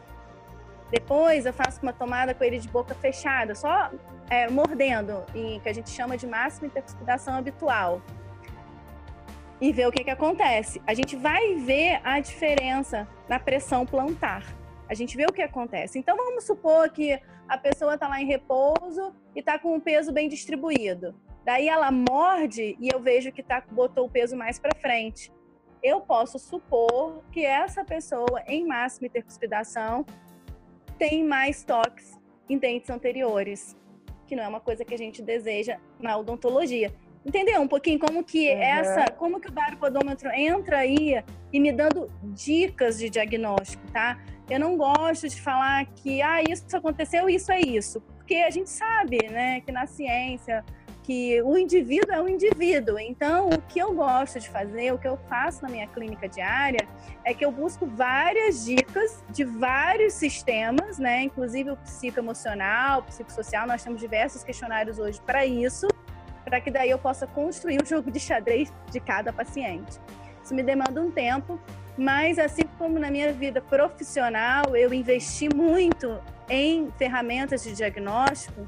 Depois 0.89 1.45
eu 1.45 1.53
faço 1.53 1.79
uma 1.83 1.93
tomada 1.93 2.33
com 2.33 2.43
ele 2.43 2.57
de 2.57 2.67
boca 2.67 2.95
fechada, 2.95 3.53
só 3.53 3.91
é, 4.29 4.49
mordendo, 4.49 5.23
em, 5.35 5.59
que 5.59 5.69
a 5.69 5.73
gente 5.73 5.91
chama 5.91 6.17
de 6.17 6.25
máxima 6.25 6.65
intercuspidação 6.67 7.35
habitual 7.35 8.01
e 9.59 9.71
ver 9.71 9.87
o 9.87 9.91
que, 9.91 10.03
que 10.03 10.09
acontece. 10.09 10.81
A 10.85 10.93
gente 10.93 11.15
vai 11.15 11.55
ver 11.55 11.99
a 12.03 12.19
diferença 12.19 13.07
na 13.27 13.39
pressão 13.39 13.85
plantar. 13.85 14.43
A 14.87 14.93
gente 14.93 15.15
vê 15.17 15.25
o 15.25 15.33
que 15.33 15.41
acontece. 15.41 15.97
Então, 15.97 16.15
vamos 16.15 16.43
supor 16.43 16.89
que 16.89 17.19
a 17.47 17.57
pessoa 17.57 17.95
está 17.95 18.07
lá 18.07 18.21
em 18.21 18.25
repouso 18.25 19.13
e 19.35 19.39
está 19.39 19.57
com 19.57 19.75
o 19.75 19.81
peso 19.81 20.11
bem 20.11 20.27
distribuído. 20.27 21.15
Daí 21.43 21.67
ela 21.67 21.91
morde 21.91 22.75
e 22.79 22.89
eu 22.91 22.99
vejo 22.99 23.31
que 23.31 23.43
tá, 23.43 23.63
botou 23.71 24.05
o 24.05 24.09
peso 24.09 24.35
mais 24.35 24.59
para 24.59 24.75
frente. 24.79 25.31
Eu 25.81 26.01
posso 26.01 26.39
supor 26.39 27.23
que 27.31 27.45
essa 27.45 27.83
pessoa, 27.83 28.43
em 28.47 28.65
máxima 28.65 29.07
intercuspidação, 29.07 30.05
tem 30.97 31.23
mais 31.23 31.63
toques 31.63 32.19
em 32.49 32.57
dentes 32.57 32.89
anteriores, 32.89 33.77
que 34.25 34.35
não 34.35 34.43
é 34.43 34.47
uma 34.47 34.59
coisa 34.59 34.83
que 34.83 34.93
a 34.93 34.97
gente 34.97 35.21
deseja 35.21 35.79
na 35.99 36.17
odontologia 36.17 36.91
entendeu 37.25 37.59
um 37.59 37.67
pouquinho 37.67 37.97
como 37.97 38.23
que 38.23 38.53
uhum. 38.53 38.61
essa, 38.61 39.11
como 39.11 39.39
que 39.39 39.49
o 39.49 39.51
barpodômetro 39.51 40.29
entra 40.31 40.79
aí 40.79 41.23
e 41.51 41.59
me 41.59 41.71
dando 41.71 42.09
dicas 42.23 42.99
de 42.99 43.09
diagnóstico, 43.09 43.83
tá? 43.91 44.19
Eu 44.49 44.59
não 44.59 44.77
gosto 44.77 45.27
de 45.27 45.41
falar 45.41 45.85
que 45.87 46.21
ah, 46.21 46.43
isso 46.47 46.63
aconteceu, 46.77 47.27
isso 47.27 47.51
é 47.51 47.59
isso, 47.59 47.99
porque 48.17 48.35
a 48.35 48.51
gente 48.51 48.69
sabe, 48.69 49.17
né, 49.27 49.61
que 49.61 49.71
na 49.71 49.87
ciência 49.87 50.63
que 51.01 51.39
o 51.43 51.55
indivíduo 51.55 52.11
é 52.11 52.19
um 52.19 52.27
indivíduo. 52.27 52.97
Então, 52.97 53.49
o 53.49 53.61
que 53.61 53.77
eu 53.77 53.93
gosto 53.93 54.39
de 54.39 54.49
fazer, 54.49 54.91
o 54.91 54.97
que 54.97 55.07
eu 55.07 55.17
faço 55.29 55.61
na 55.61 55.69
minha 55.69 55.85
clínica 55.85 56.27
diária, 56.27 56.87
é 57.23 57.31
que 57.31 57.45
eu 57.45 57.51
busco 57.51 57.85
várias 57.85 58.65
dicas 58.65 59.23
de 59.29 59.43
vários 59.43 60.13
sistemas, 60.13 60.97
né? 60.97 61.21
Inclusive 61.21 61.69
o 61.69 61.77
psicoemocional, 61.77 63.01
o 63.01 63.03
psicossocial. 63.03 63.67
Nós 63.67 63.83
temos 63.83 64.01
diversos 64.01 64.43
questionários 64.43 64.97
hoje 64.97 65.21
para 65.21 65.45
isso 65.45 65.87
para 66.45 66.61
que 66.61 66.71
daí 66.71 66.91
eu 66.91 66.99
possa 66.99 67.27
construir 67.27 67.81
o 67.81 67.85
jogo 67.85 68.09
de 68.09 68.19
xadrez 68.19 68.71
de 68.91 68.99
cada 68.99 69.33
paciente. 69.33 69.99
Isso 70.43 70.53
me 70.53 70.61
demanda 70.61 71.01
um 71.01 71.11
tempo, 71.11 71.59
mas 71.97 72.37
assim 72.37 72.63
como 72.77 72.99
na 72.99 73.09
minha 73.09 73.33
vida 73.33 73.59
profissional, 73.59 74.75
eu 74.75 74.93
investi 74.93 75.49
muito 75.53 76.21
em 76.47 76.91
ferramentas 76.91 77.63
de 77.63 77.73
diagnóstico, 77.73 78.67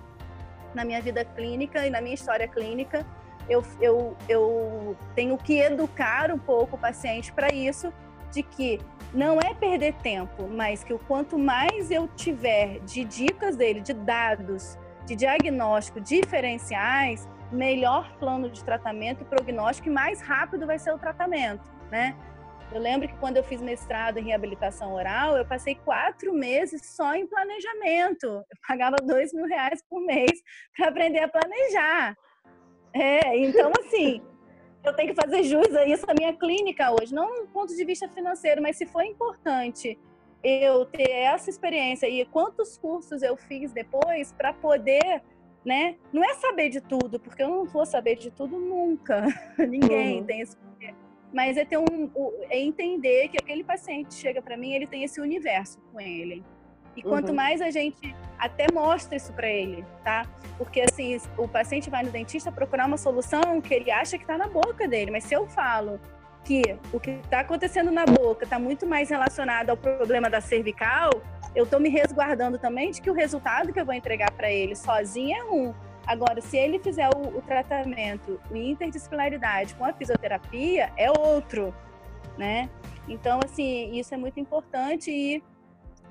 na 0.73 0.83
minha 0.83 1.01
vida 1.01 1.23
clínica 1.23 1.85
e 1.85 1.89
na 1.89 2.01
minha 2.01 2.15
história 2.15 2.47
clínica, 2.47 3.05
eu, 3.49 3.63
eu, 3.79 4.17
eu 4.27 4.97
tenho 5.15 5.37
que 5.37 5.59
educar 5.59 6.31
um 6.31 6.39
pouco 6.39 6.75
o 6.75 6.79
paciente 6.79 7.31
para 7.31 7.53
isso, 7.53 7.93
de 8.31 8.43
que 8.43 8.79
não 9.13 9.39
é 9.39 9.53
perder 9.53 9.93
tempo, 9.95 10.47
mas 10.47 10.83
que 10.83 10.93
o 10.93 10.99
quanto 10.99 11.37
mais 11.37 11.89
eu 11.89 12.07
tiver 12.09 12.79
de 12.81 13.05
dicas 13.05 13.55
dele, 13.55 13.79
de 13.79 13.93
dados, 13.93 14.77
de 15.05 15.15
diagnóstico 15.15 16.01
diferenciais, 16.01 17.27
melhor 17.51 18.17
plano 18.17 18.49
de 18.49 18.63
tratamento 18.63 19.21
e 19.21 19.25
prognóstico 19.25 19.87
e 19.87 19.91
mais 19.91 20.21
rápido 20.21 20.65
vai 20.65 20.77
ser 20.77 20.93
o 20.93 20.99
tratamento, 20.99 21.63
né? 21.89 22.15
Eu 22.71 22.81
lembro 22.81 23.07
que 23.07 23.15
quando 23.15 23.37
eu 23.37 23.43
fiz 23.43 23.61
mestrado 23.61 24.17
em 24.17 24.25
reabilitação 24.25 24.93
oral, 24.93 25.37
eu 25.37 25.45
passei 25.45 25.75
quatro 25.75 26.33
meses 26.33 26.85
só 26.85 27.15
em 27.15 27.25
planejamento. 27.25 28.25
Eu 28.25 28.57
pagava 28.67 28.97
dois 28.97 29.31
mil 29.31 29.45
reais 29.45 29.81
por 29.89 30.01
mês 30.01 30.31
para 30.75 30.89
aprender 30.89 31.19
a 31.19 31.29
planejar. 31.29 32.17
É, 32.93 33.37
então, 33.37 33.71
assim, 33.79 34.21
eu 34.83 34.93
tenho 34.93 35.13
que 35.13 35.21
fazer 35.21 35.43
jus 35.43 35.73
a 35.75 35.85
isso, 35.85 36.05
a 36.09 36.13
minha 36.13 36.33
clínica 36.33 36.91
hoje, 36.91 37.13
não 37.13 37.45
do 37.45 37.47
ponto 37.47 37.75
de 37.75 37.85
vista 37.85 38.07
financeiro, 38.09 38.61
mas 38.61 38.77
se 38.77 38.85
foi 38.85 39.05
importante 39.05 39.97
eu 40.43 40.85
ter 40.85 41.09
essa 41.09 41.49
experiência 41.49 42.07
e 42.07 42.25
quantos 42.25 42.77
cursos 42.77 43.21
eu 43.21 43.35
fiz 43.35 43.71
depois 43.71 44.31
para 44.33 44.53
poder, 44.53 45.21
né? 45.67 45.97
Não 46.13 46.23
é 46.23 46.33
saber 46.35 46.69
de 46.69 46.79
tudo, 46.79 47.19
porque 47.19 47.43
eu 47.43 47.49
não 47.49 47.65
vou 47.65 47.85
saber 47.85 48.15
de 48.15 48.31
tudo 48.31 48.57
nunca. 48.57 49.25
Ninguém 49.59 50.19
uhum. 50.19 50.25
tem 50.25 50.39
esse 50.39 50.55
poder. 50.55 50.95
Mas 51.33 51.57
é 51.57 51.65
ter 51.65 51.77
um, 51.77 52.09
é 52.49 52.57
entender 52.57 53.27
que 53.27 53.37
aquele 53.37 53.65
paciente 53.65 54.13
chega 54.13 54.41
para 54.41 54.55
mim, 54.55 54.71
ele 54.71 54.87
tem 54.87 55.03
esse 55.03 55.19
universo 55.19 55.77
com 55.91 55.99
ele. 55.99 56.41
E 56.95 57.01
quanto 57.01 57.29
uhum. 57.29 57.35
mais 57.35 57.61
a 57.61 57.69
gente 57.69 58.15
até 58.39 58.67
mostra 58.73 59.17
isso 59.17 59.33
para 59.33 59.49
ele, 59.49 59.83
tá? 60.05 60.25
Porque 60.57 60.79
assim, 60.79 61.19
o 61.37 61.49
paciente 61.49 61.89
vai 61.89 62.01
no 62.01 62.11
dentista 62.11 62.49
procurar 62.49 62.85
uma 62.85 62.97
solução 62.97 63.59
que 63.59 63.73
ele 63.73 63.91
acha 63.91 64.17
que 64.17 64.23
está 64.23 64.37
na 64.37 64.47
boca 64.47 64.87
dele, 64.87 65.11
mas 65.11 65.25
se 65.25 65.33
eu 65.33 65.47
falo 65.47 65.99
que 66.45 66.63
o 66.93 66.99
que 66.99 67.11
está 67.11 67.41
acontecendo 67.41 67.91
na 67.91 68.05
boca 68.05 68.45
está 68.45 68.57
muito 68.57 68.87
mais 68.87 69.09
relacionado 69.09 69.69
ao 69.69 69.75
problema 69.75 70.29
da 70.29 70.39
cervical, 70.39 71.09
eu 71.57 71.63
estou 71.63 71.79
me 71.79 71.89
resguardando 71.89 72.59
também 72.59 72.91
de 72.91 73.01
que 73.01 73.09
o 73.09 73.13
resultado 73.13 73.73
que 73.73 73.79
eu 73.79 73.85
vou 73.85 73.95
entregar 73.95 74.31
para 74.31 74.51
ele 74.51 74.75
sozinho 74.75 75.35
é 75.35 75.43
um. 75.45 75.73
Agora, 76.05 76.39
se 76.39 76.55
ele 76.55 76.77
fizer 76.77 77.09
o, 77.15 77.35
o 77.35 77.41
tratamento, 77.41 78.39
o 78.51 78.55
interdisciplinaridade 78.55 79.73
com 79.73 79.83
a 79.83 79.91
fisioterapia, 79.91 80.93
é 80.95 81.09
outro, 81.09 81.73
né? 82.37 82.69
Então, 83.07 83.39
assim, 83.43 83.97
isso 83.97 84.13
é 84.13 84.17
muito 84.17 84.39
importante 84.39 85.09
e 85.09 85.43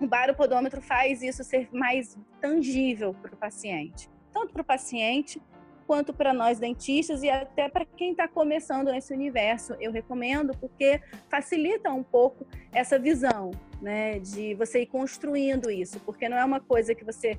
o 0.00 0.06
baropodômetro 0.08 0.82
faz 0.82 1.22
isso 1.22 1.44
ser 1.44 1.68
mais 1.72 2.18
tangível 2.40 3.14
para 3.14 3.32
o 3.32 3.36
paciente, 3.36 4.10
tanto 4.32 4.52
para 4.52 4.62
o 4.62 4.64
paciente 4.64 5.40
quanto 5.86 6.12
para 6.12 6.32
nós 6.32 6.58
dentistas 6.58 7.22
e 7.22 7.30
até 7.30 7.68
para 7.68 7.84
quem 7.84 8.10
está 8.10 8.26
começando 8.26 8.90
nesse 8.90 9.12
universo. 9.12 9.74
Eu 9.80 9.92
recomendo 9.92 10.56
porque 10.58 11.00
facilita 11.28 11.92
um 11.92 12.02
pouco 12.02 12.46
essa 12.72 12.98
visão, 12.98 13.50
né, 13.80 14.18
de 14.18 14.54
você 14.54 14.82
ir 14.82 14.86
construindo 14.86 15.70
isso, 15.70 16.00
porque 16.00 16.28
não 16.28 16.36
é 16.36 16.44
uma 16.44 16.60
coisa 16.60 16.94
que 16.94 17.04
você, 17.04 17.38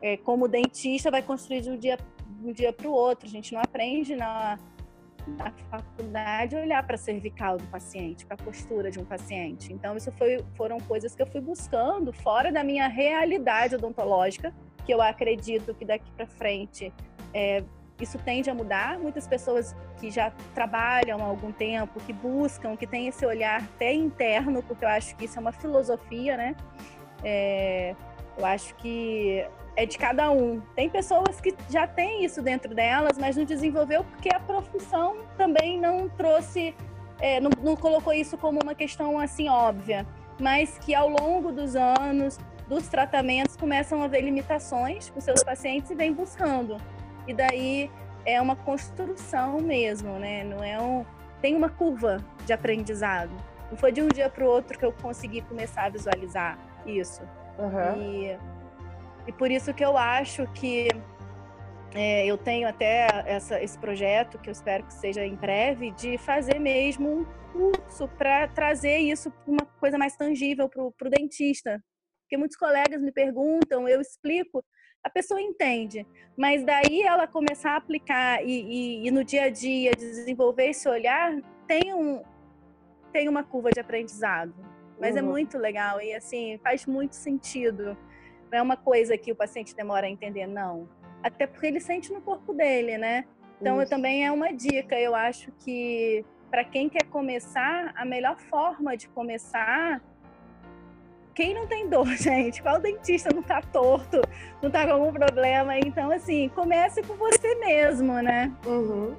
é, 0.00 0.16
como 0.16 0.48
dentista, 0.48 1.10
vai 1.10 1.22
construir 1.22 1.60
de 1.60 1.70
um 1.70 1.76
dia 1.76 1.98
um 2.44 2.52
dia 2.52 2.72
para 2.72 2.88
o 2.88 2.92
outro. 2.92 3.26
A 3.26 3.30
gente 3.30 3.54
não 3.54 3.60
aprende 3.60 4.16
na 4.16 4.58
na 5.26 5.52
faculdade 5.70 6.56
olhar 6.56 6.84
para 6.84 6.96
a 6.96 6.98
cervical 6.98 7.56
do 7.56 7.64
paciente, 7.68 8.26
para 8.26 8.34
a 8.34 8.44
postura 8.44 8.90
de 8.90 8.98
um 8.98 9.04
paciente. 9.04 9.72
Então, 9.72 9.96
isso 9.96 10.10
foi, 10.12 10.44
foram 10.56 10.78
coisas 10.80 11.14
que 11.14 11.22
eu 11.22 11.26
fui 11.26 11.40
buscando 11.40 12.12
fora 12.12 12.50
da 12.50 12.64
minha 12.64 12.88
realidade 12.88 13.74
odontológica, 13.74 14.52
que 14.84 14.92
eu 14.92 15.00
acredito 15.00 15.74
que 15.74 15.84
daqui 15.84 16.10
para 16.12 16.26
frente 16.26 16.92
é, 17.32 17.62
isso 18.04 18.18
tende 18.18 18.50
a 18.50 18.54
mudar. 18.54 18.98
Muitas 18.98 19.26
pessoas 19.26 19.74
que 19.98 20.10
já 20.10 20.32
trabalham 20.54 21.20
há 21.20 21.24
algum 21.24 21.52
tempo, 21.52 22.00
que 22.00 22.12
buscam, 22.12 22.76
que 22.76 22.86
têm 22.86 23.08
esse 23.08 23.24
olhar 23.24 23.62
até 23.62 23.92
interno, 23.92 24.62
porque 24.62 24.84
eu 24.84 24.88
acho 24.88 25.16
que 25.16 25.24
isso 25.24 25.38
é 25.38 25.40
uma 25.40 25.52
filosofia, 25.52 26.36
né? 26.36 26.56
É, 27.24 27.94
eu 28.36 28.44
acho 28.44 28.74
que 28.76 29.44
é 29.76 29.86
de 29.86 29.96
cada 29.98 30.30
um. 30.30 30.60
Tem 30.74 30.88
pessoas 30.88 31.40
que 31.40 31.54
já 31.70 31.86
têm 31.86 32.24
isso 32.24 32.42
dentro 32.42 32.74
delas, 32.74 33.18
mas 33.18 33.36
não 33.36 33.44
desenvolveu 33.44 34.04
porque 34.04 34.28
a 34.34 34.40
profissão 34.40 35.18
também 35.36 35.80
não 35.80 36.08
trouxe, 36.08 36.74
é, 37.20 37.40
não, 37.40 37.50
não 37.62 37.76
colocou 37.76 38.12
isso 38.12 38.36
como 38.36 38.60
uma 38.62 38.74
questão 38.74 39.18
assim 39.18 39.48
óbvia, 39.48 40.06
mas 40.38 40.78
que 40.78 40.94
ao 40.94 41.08
longo 41.08 41.52
dos 41.52 41.76
anos, 41.76 42.38
dos 42.68 42.88
tratamentos, 42.88 43.56
começam 43.56 44.02
a 44.02 44.08
ver 44.08 44.22
limitações 44.22 45.10
com 45.10 45.20
seus 45.20 45.42
pacientes 45.42 45.90
e 45.90 45.94
vem 45.94 46.12
buscando. 46.12 46.76
E 47.26 47.34
daí 47.34 47.90
é 48.24 48.40
uma 48.40 48.56
construção 48.56 49.60
mesmo, 49.60 50.18
né? 50.18 50.44
Não 50.44 50.62
é 50.62 50.80
um 50.80 51.04
tem 51.40 51.56
uma 51.56 51.68
curva 51.68 52.18
de 52.46 52.52
aprendizado. 52.52 53.32
Não 53.68 53.76
foi 53.76 53.90
de 53.90 54.00
um 54.00 54.08
dia 54.08 54.30
para 54.30 54.44
o 54.44 54.46
outro 54.46 54.78
que 54.78 54.84
eu 54.84 54.92
consegui 54.92 55.42
começar 55.42 55.86
a 55.86 55.88
visualizar 55.88 56.56
isso. 56.86 57.22
Uhum. 57.58 58.00
E 58.00 58.38
e 59.26 59.32
por 59.32 59.50
isso 59.50 59.72
que 59.72 59.84
eu 59.84 59.96
acho 59.96 60.46
que 60.52 60.88
é, 61.94 62.26
eu 62.26 62.36
tenho 62.36 62.66
até 62.66 63.06
essa, 63.26 63.62
esse 63.62 63.78
projeto, 63.78 64.38
que 64.38 64.48
eu 64.48 64.52
espero 64.52 64.84
que 64.84 64.94
seja 64.94 65.24
em 65.24 65.36
breve, 65.36 65.92
de 65.92 66.18
fazer 66.18 66.58
mesmo 66.58 67.20
um 67.20 67.24
curso 67.52 68.08
para 68.16 68.48
trazer 68.48 68.98
isso 68.98 69.30
para 69.30 69.52
uma 69.52 69.66
coisa 69.78 69.98
mais 69.98 70.16
tangível 70.16 70.68
para 70.68 70.82
o 70.82 71.10
dentista. 71.10 71.82
Porque 72.22 72.36
muitos 72.36 72.56
colegas 72.56 73.00
me 73.00 73.12
perguntam, 73.12 73.86
eu 73.86 74.00
explico, 74.00 74.64
a 75.02 75.10
pessoa 75.10 75.40
entende, 75.40 76.06
mas 76.36 76.64
daí 76.64 77.02
ela 77.02 77.26
começar 77.26 77.72
a 77.72 77.76
aplicar 77.76 78.44
e, 78.44 78.62
e, 79.02 79.08
e 79.08 79.10
no 79.10 79.24
dia 79.24 79.44
a 79.44 79.50
dia 79.50 79.92
desenvolver 79.92 80.70
esse 80.70 80.88
olhar, 80.88 81.34
tem, 81.66 81.92
um, 81.92 82.22
tem 83.12 83.28
uma 83.28 83.42
curva 83.42 83.70
de 83.70 83.80
aprendizado. 83.80 84.54
Mas 85.00 85.16
é 85.16 85.20
uhum. 85.22 85.28
é 85.28 85.30
muito 85.30 85.58
legal 85.58 86.00
e 86.00 86.14
assim 86.14 86.58
faz 86.62 86.86
muito 86.86 87.16
sentido 87.16 87.96
não 88.52 88.58
é 88.58 88.62
uma 88.62 88.76
coisa 88.76 89.16
que 89.16 89.32
o 89.32 89.34
paciente 89.34 89.74
demora 89.74 90.06
a 90.06 90.10
entender, 90.10 90.46
não. 90.46 90.86
Até 91.22 91.46
porque 91.46 91.66
ele 91.66 91.80
sente 91.80 92.12
no 92.12 92.20
corpo 92.20 92.52
dele, 92.52 92.98
né? 92.98 93.24
Então, 93.58 93.80
eu, 93.80 93.88
também 93.88 94.26
é 94.26 94.30
uma 94.30 94.52
dica. 94.52 94.98
Eu 95.00 95.14
acho 95.14 95.50
que 95.52 96.22
para 96.50 96.62
quem 96.62 96.88
quer 96.88 97.04
começar, 97.04 97.94
a 97.96 98.04
melhor 98.04 98.38
forma 98.38 98.94
de 98.94 99.08
começar 99.08 100.02
quem 101.34 101.54
não 101.54 101.66
tem 101.66 101.88
dor, 101.88 102.06
gente? 102.16 102.62
Qual 102.62 102.80
dentista 102.80 103.30
não 103.34 103.42
tá 103.42 103.62
torto, 103.72 104.22
não 104.60 104.70
tá 104.70 104.86
com 104.86 104.92
algum 104.92 105.12
problema? 105.12 105.78
Então, 105.78 106.10
assim, 106.10 106.48
comece 106.54 107.02
com 107.02 107.14
você 107.16 107.54
mesmo, 107.56 108.14
né? 108.20 108.52
Uhum. 108.66 109.14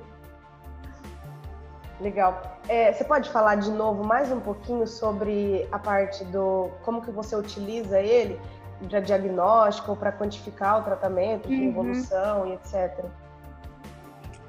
Legal. 2.00 2.60
É, 2.68 2.92
você 2.92 3.04
pode 3.04 3.30
falar 3.30 3.56
de 3.56 3.72
novo 3.72 4.04
mais 4.04 4.32
um 4.32 4.40
pouquinho 4.40 4.88
sobre 4.88 5.68
a 5.72 5.80
parte 5.80 6.24
do 6.26 6.70
como 6.84 7.02
que 7.02 7.12
você 7.12 7.36
utiliza 7.36 8.00
ele? 8.00 8.40
para 8.88 9.00
diagnóstico, 9.00 9.96
para 9.96 10.12
quantificar 10.12 10.82
o 10.82 10.84
tratamento, 10.84 11.48
de 11.48 11.56
uhum. 11.56 11.70
evolução 11.70 12.48
e 12.48 12.54
etc. 12.54 13.06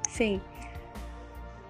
Sim. 0.08 0.40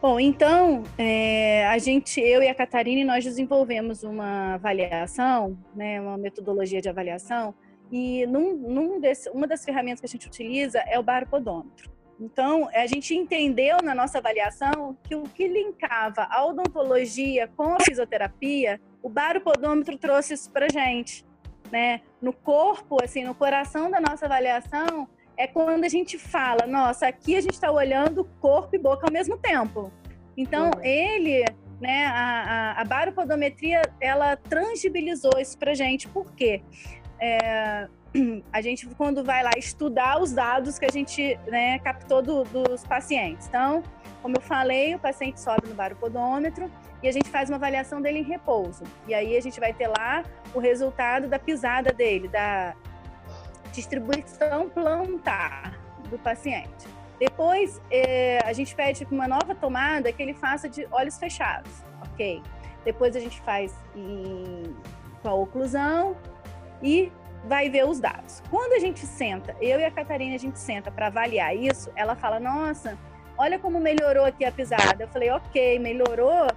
Bom, 0.06 0.20
então, 0.20 0.82
é, 0.98 1.66
a 1.66 1.78
gente, 1.78 2.20
eu 2.20 2.42
e 2.42 2.48
a 2.48 2.54
Catarina, 2.54 3.10
nós 3.10 3.24
desenvolvemos 3.24 4.02
uma 4.02 4.52
avaliação, 4.52 5.56
né, 5.74 5.98
uma 5.98 6.18
metodologia 6.18 6.78
de 6.78 6.90
avaliação, 6.90 7.54
e 7.90 8.26
num, 8.26 8.54
num 8.54 9.00
desse, 9.00 9.30
uma 9.30 9.46
das 9.46 9.64
ferramentas 9.64 10.00
que 10.00 10.06
a 10.06 10.10
gente 10.10 10.26
utiliza 10.26 10.78
é 10.80 10.98
o 10.98 11.02
baropodômetro. 11.02 11.90
Então, 12.20 12.68
a 12.74 12.86
gente 12.86 13.14
entendeu 13.14 13.78
na 13.82 13.94
nossa 13.94 14.18
avaliação 14.18 14.94
que 15.04 15.14
o 15.16 15.22
que 15.22 15.48
linkava 15.48 16.28
a 16.30 16.44
odontologia 16.44 17.48
com 17.56 17.72
a 17.72 17.80
fisioterapia, 17.80 18.78
o 19.02 19.08
baropodômetro 19.08 19.96
trouxe 19.96 20.34
isso 20.34 20.50
para 20.50 20.66
gente 20.70 21.24
né? 21.70 22.02
No 22.20 22.32
corpo, 22.32 23.02
assim, 23.02 23.24
no 23.24 23.34
coração 23.34 23.90
da 23.90 24.00
nossa 24.00 24.26
avaliação, 24.26 25.08
é 25.36 25.46
quando 25.46 25.84
a 25.84 25.88
gente 25.88 26.18
fala, 26.18 26.66
nossa, 26.66 27.06
aqui 27.06 27.36
a 27.36 27.40
gente 27.40 27.54
está 27.54 27.70
olhando 27.70 28.24
corpo 28.40 28.74
e 28.74 28.78
boca 28.78 29.06
ao 29.06 29.12
mesmo 29.12 29.36
tempo. 29.36 29.92
Então, 30.36 30.66
uhum. 30.66 30.82
ele, 30.82 31.44
né, 31.80 32.06
a, 32.06 32.74
a, 32.76 32.80
a 32.80 32.84
baropodometria, 32.84 33.82
ela 34.00 34.36
tangibilizou 34.36 35.32
isso 35.38 35.56
para 35.58 35.74
gente. 35.74 36.08
Por 36.08 36.32
quê? 36.32 36.62
É, 37.20 37.88
a 38.52 38.60
gente, 38.60 38.86
quando 38.96 39.24
vai 39.24 39.42
lá 39.42 39.50
estudar 39.56 40.20
os 40.20 40.32
dados 40.32 40.78
que 40.78 40.84
a 40.84 40.90
gente 40.90 41.38
né, 41.46 41.78
captou 41.80 42.22
do, 42.22 42.44
dos 42.44 42.84
pacientes. 42.84 43.48
Então, 43.48 43.82
como 44.22 44.36
eu 44.36 44.40
falei, 44.40 44.94
o 44.94 44.98
paciente 44.98 45.40
sobe 45.40 45.68
no 45.68 45.74
baropodômetro 45.74 46.70
e 47.02 47.08
a 47.08 47.12
gente 47.12 47.28
faz 47.28 47.50
uma 47.50 47.56
avaliação 47.56 48.00
dele 48.00 48.20
em 48.20 48.22
repouso. 48.22 48.84
E 49.06 49.14
aí 49.14 49.36
a 49.36 49.40
gente 49.40 49.60
vai 49.60 49.72
ter 49.72 49.88
lá 49.88 50.22
o 50.54 50.58
resultado 50.58 51.28
da 51.28 51.38
pisada 51.38 51.92
dele, 51.92 52.28
da 52.28 52.74
distribuição 53.74 54.68
plantar 54.70 55.78
do 56.08 56.18
paciente. 56.18 56.86
Depois, 57.18 57.80
eh, 57.90 58.40
a 58.44 58.52
gente 58.52 58.74
pede 58.74 59.06
uma 59.10 59.28
nova 59.28 59.54
tomada 59.54 60.12
que 60.12 60.22
ele 60.22 60.34
faça 60.34 60.68
de 60.68 60.86
olhos 60.90 61.18
fechados, 61.18 61.70
ok? 62.02 62.42
Depois 62.84 63.14
a 63.16 63.20
gente 63.20 63.40
faz 63.42 63.74
em, 63.94 64.74
com 65.22 65.28
a 65.28 65.34
oclusão 65.34 66.16
e 66.82 67.12
vai 67.44 67.68
ver 67.68 67.86
os 67.86 68.00
dados. 68.00 68.42
Quando 68.50 68.72
a 68.72 68.78
gente 68.78 69.00
senta, 69.06 69.56
eu 69.60 69.78
e 69.78 69.84
a 69.84 69.90
Catarina, 69.90 70.34
a 70.34 70.38
gente 70.38 70.58
senta 70.58 70.90
para 70.90 71.06
avaliar 71.06 71.56
isso, 71.56 71.90
ela 71.94 72.14
fala, 72.14 72.40
nossa, 72.40 72.98
olha 73.38 73.58
como 73.58 73.78
melhorou 73.80 74.24
aqui 74.24 74.44
a 74.44 74.52
pisada. 74.52 75.04
Eu 75.04 75.08
falei, 75.08 75.30
ok, 75.30 75.78
melhorou, 75.78 76.48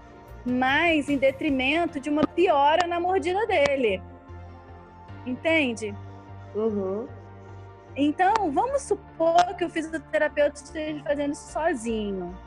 mas 0.46 1.10
em 1.10 1.18
detrimento 1.18 2.00
de 2.00 2.10
uma 2.10 2.26
piora 2.26 2.88
na 2.88 3.00
mordida 3.00 3.46
dele. 3.46 4.02
Entende? 5.26 5.94
Uhum. 6.58 7.08
Então, 7.96 8.52
vamos 8.52 8.82
supor 8.84 9.56
que 9.58 9.66
o 9.66 9.70
fisioterapeuta 9.70 10.56
esteja 10.56 11.04
fazendo 11.04 11.34
isso 11.34 11.52
sozinho, 11.52 12.38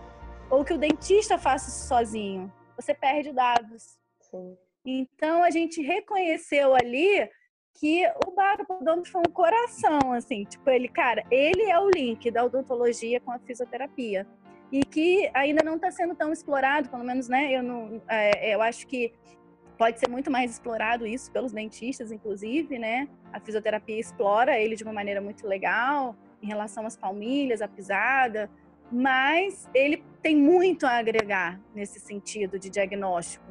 ou 0.48 0.64
que 0.64 0.72
o 0.72 0.78
dentista 0.78 1.38
faça 1.38 1.68
isso 1.68 1.86
sozinho. 1.88 2.52
Você 2.76 2.94
perde 2.94 3.32
dados. 3.32 3.98
Sim. 4.20 4.56
Então 4.84 5.42
a 5.42 5.50
gente 5.50 5.82
reconheceu 5.82 6.74
ali 6.74 7.28
que 7.78 8.06
o 8.26 8.30
baropodômetro 8.32 9.10
foi 9.10 9.22
um 9.26 9.32
coração, 9.32 10.12
assim, 10.12 10.44
tipo, 10.44 10.68
ele, 10.68 10.88
cara, 10.88 11.24
ele 11.30 11.62
é 11.62 11.78
o 11.78 11.88
link 11.88 12.30
da 12.30 12.44
odontologia 12.44 13.20
com 13.20 13.30
a 13.30 13.38
fisioterapia. 13.38 14.26
E 14.72 14.84
que 14.84 15.28
ainda 15.34 15.64
não 15.64 15.76
está 15.76 15.90
sendo 15.90 16.14
tão 16.14 16.32
explorado, 16.32 16.88
pelo 16.88 17.02
menos, 17.02 17.28
né? 17.28 17.52
Eu, 17.52 17.62
não, 17.62 18.00
é, 18.08 18.54
eu 18.54 18.62
acho 18.62 18.86
que 18.86 19.12
pode 19.80 19.98
ser 19.98 20.10
muito 20.10 20.30
mais 20.30 20.50
explorado 20.50 21.06
isso 21.06 21.32
pelos 21.32 21.52
dentistas, 21.52 22.12
inclusive, 22.12 22.78
né? 22.78 23.08
A 23.32 23.40
fisioterapia 23.40 23.98
explora 23.98 24.58
ele 24.58 24.76
de 24.76 24.84
uma 24.84 24.92
maneira 24.92 25.22
muito 25.22 25.46
legal 25.46 26.14
em 26.42 26.46
relação 26.46 26.84
às 26.84 26.98
palmilhas, 26.98 27.62
à 27.62 27.66
pisada, 27.66 28.50
mas 28.92 29.70
ele 29.72 30.04
tem 30.20 30.36
muito 30.36 30.84
a 30.84 30.98
agregar 30.98 31.58
nesse 31.74 31.98
sentido 31.98 32.58
de 32.58 32.68
diagnóstico 32.68 33.44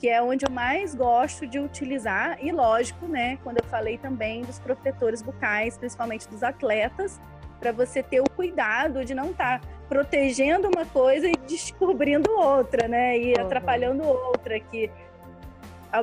que 0.00 0.08
é 0.08 0.22
onde 0.22 0.46
eu 0.46 0.50
mais 0.50 0.94
gosto 0.94 1.44
de 1.44 1.58
utilizar, 1.58 2.38
e 2.40 2.52
lógico, 2.52 3.08
né, 3.08 3.36
quando 3.42 3.58
eu 3.58 3.64
falei 3.64 3.98
também 3.98 4.42
dos 4.42 4.60
protetores 4.60 5.20
bucais, 5.20 5.76
principalmente 5.76 6.28
dos 6.28 6.44
atletas, 6.44 7.20
para 7.58 7.72
você 7.72 8.00
ter 8.00 8.20
o 8.20 8.30
cuidado 8.30 9.04
de 9.04 9.12
não 9.12 9.32
estar 9.32 9.60
tá 9.60 9.68
protegendo 9.88 10.68
uma 10.68 10.86
coisa 10.86 11.28
e 11.28 11.32
descobrindo 11.48 12.30
outra, 12.30 12.86
né, 12.86 13.18
e 13.18 13.34
uhum. 13.34 13.42
atrapalhando 13.42 14.04
outra, 14.04 14.60
que 14.60 14.88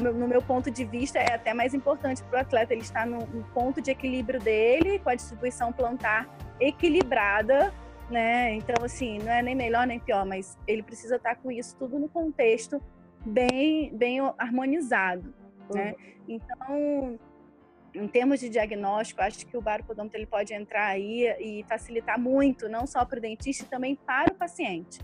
no 0.02 0.28
meu 0.28 0.41
ponto 0.41 0.71
de 0.71 0.84
vista 0.84 1.19
é 1.19 1.34
até 1.34 1.54
mais 1.54 1.74
importante 1.74 2.24
para 2.24 2.38
o 2.38 2.41
atleta 2.41 2.74
ele 2.74 2.82
estar 2.82 3.06
no, 3.06 3.19
no 3.19 3.43
ponto 3.54 3.82
de 3.82 3.91
equilíbrio 3.91 4.39
dele, 4.39 5.00
com 5.00 5.10
a 5.10 5.15
distribuição 5.15 5.71
plantar 5.71 6.28
equilibrada, 6.60 7.74
né? 8.10 8.54
Então, 8.54 8.84
assim, 8.84 9.19
não 9.19 9.32
é 9.32 9.41
nem 9.41 9.56
melhor 9.56 9.86
nem 9.86 10.00
pior, 10.00 10.26
mas 10.26 10.58
ele 10.67 10.84
precisa 10.84 11.15
estar 11.17 11.36
tá 11.36 11.41
com 11.41 11.52
isso 11.52 11.76
tudo 11.78 12.00
no 12.00 12.08
contexto 12.08 12.82
bem, 13.26 13.95
bem 13.95 14.19
harmonizado, 14.38 15.34
né? 15.69 15.69
uhum. 15.69 15.76
né? 15.76 15.95
Então, 16.28 17.19
em 17.93 18.08
termos 18.08 18.39
de 18.39 18.50
diagnóstico, 18.50 19.21
acho 19.21 19.45
que 19.45 19.56
o 19.56 19.62
baropodômetro 19.62 20.17
ele 20.17 20.26
pode 20.26 20.54
entrar 20.54 20.88
aí 20.88 21.28
e 21.39 21.63
facilitar 21.67 22.19
muito, 22.19 22.67
não 22.67 22.86
só 22.86 23.06
para 23.06 23.19
o 23.19 23.21
dentista, 23.21 23.65
também 23.69 23.95
para 23.95 24.34
o 24.34 24.36
paciente. 24.36 25.00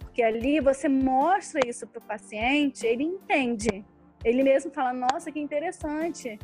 Porque 0.00 0.22
ali 0.22 0.60
você 0.60 0.88
mostra 0.88 1.60
isso 1.66 1.86
para 1.86 1.98
o 1.98 2.04
paciente, 2.04 2.86
ele 2.86 3.04
entende. 3.04 3.84
Ele 4.26 4.42
mesmo 4.42 4.72
fala, 4.72 4.92
nossa, 4.92 5.30
que 5.30 5.38
interessante. 5.38 6.36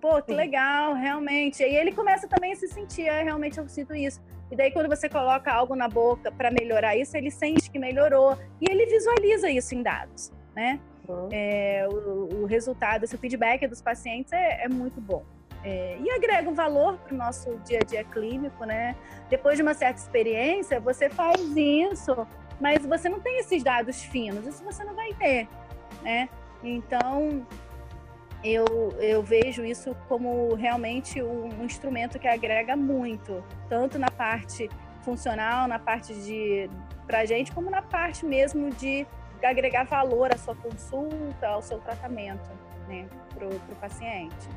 Pô, 0.00 0.22
que 0.22 0.32
legal, 0.32 0.94
realmente. 0.94 1.62
E 1.62 1.76
ele 1.76 1.92
começa 1.92 2.26
também 2.26 2.54
a 2.54 2.56
se 2.56 2.66
sentir, 2.68 3.02
é, 3.02 3.22
realmente 3.22 3.58
eu 3.58 3.68
sinto 3.68 3.94
isso. 3.94 4.18
E 4.50 4.56
daí, 4.56 4.70
quando 4.70 4.88
você 4.88 5.06
coloca 5.06 5.52
algo 5.52 5.76
na 5.76 5.88
boca 5.88 6.32
para 6.32 6.50
melhorar 6.50 6.96
isso, 6.96 7.14
ele 7.14 7.30
sente 7.30 7.70
que 7.70 7.78
melhorou. 7.78 8.38
E 8.58 8.70
ele 8.70 8.86
visualiza 8.86 9.50
isso 9.50 9.74
em 9.74 9.82
dados, 9.82 10.32
né? 10.54 10.80
Uhum. 11.06 11.28
É, 11.30 11.86
o, 11.86 12.42
o, 12.42 12.46
resultado, 12.46 13.04
esse 13.04 13.18
feedback 13.18 13.66
dos 13.66 13.82
pacientes 13.82 14.32
é, 14.32 14.64
é 14.64 14.68
muito 14.68 14.98
bom. 14.98 15.22
É, 15.62 15.98
e 16.00 16.10
agrega 16.10 16.48
um 16.48 16.54
valor 16.54 16.96
para 16.96 17.14
o 17.14 17.16
nosso 17.18 17.58
dia 17.58 17.80
a 17.82 17.84
dia 17.84 18.04
clínico, 18.04 18.64
né? 18.64 18.96
Depois 19.28 19.56
de 19.56 19.62
uma 19.62 19.74
certa 19.74 20.00
experiência, 20.00 20.80
você 20.80 21.10
faz 21.10 21.40
isso, 21.54 22.26
mas 22.58 22.86
você 22.86 23.06
não 23.06 23.20
tem 23.20 23.38
esses 23.38 23.62
dados 23.62 24.02
finos, 24.02 24.46
isso 24.46 24.64
você 24.64 24.82
não 24.82 24.94
vai 24.94 25.12
ter, 25.12 25.46
né? 26.02 26.30
Então, 26.62 27.46
eu, 28.42 28.64
eu 28.98 29.22
vejo 29.22 29.64
isso 29.64 29.96
como 30.08 30.54
realmente 30.54 31.22
um 31.22 31.64
instrumento 31.64 32.18
que 32.18 32.28
agrega 32.28 32.76
muito, 32.76 33.42
tanto 33.68 33.98
na 33.98 34.10
parte 34.10 34.68
funcional, 35.02 35.66
na 35.68 35.78
parte 35.78 36.14
de 36.14 36.68
para 37.06 37.24
gente, 37.24 37.52
como 37.52 37.70
na 37.70 37.82
parte 37.82 38.26
mesmo 38.26 38.70
de 38.70 39.06
agregar 39.42 39.84
valor 39.84 40.32
à 40.32 40.36
sua 40.36 40.56
consulta, 40.56 41.46
ao 41.46 41.62
seu 41.62 41.78
tratamento, 41.78 42.50
né, 42.88 43.06
para 43.32 43.46
o 43.46 43.76
paciente. 43.80 44.48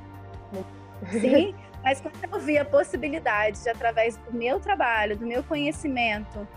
Sim, 1.11 1.53
mas 1.83 2.01
quando 2.01 2.15
eu 2.23 2.39
vi 2.39 2.57
a 2.57 2.65
possibilidade 2.65 3.61
de, 3.61 3.69
através 3.69 4.17
do 4.17 4.33
meu 4.33 4.59
trabalho, 4.59 5.15
do 5.15 5.27
meu 5.27 5.43
conhecimento, 5.43 6.47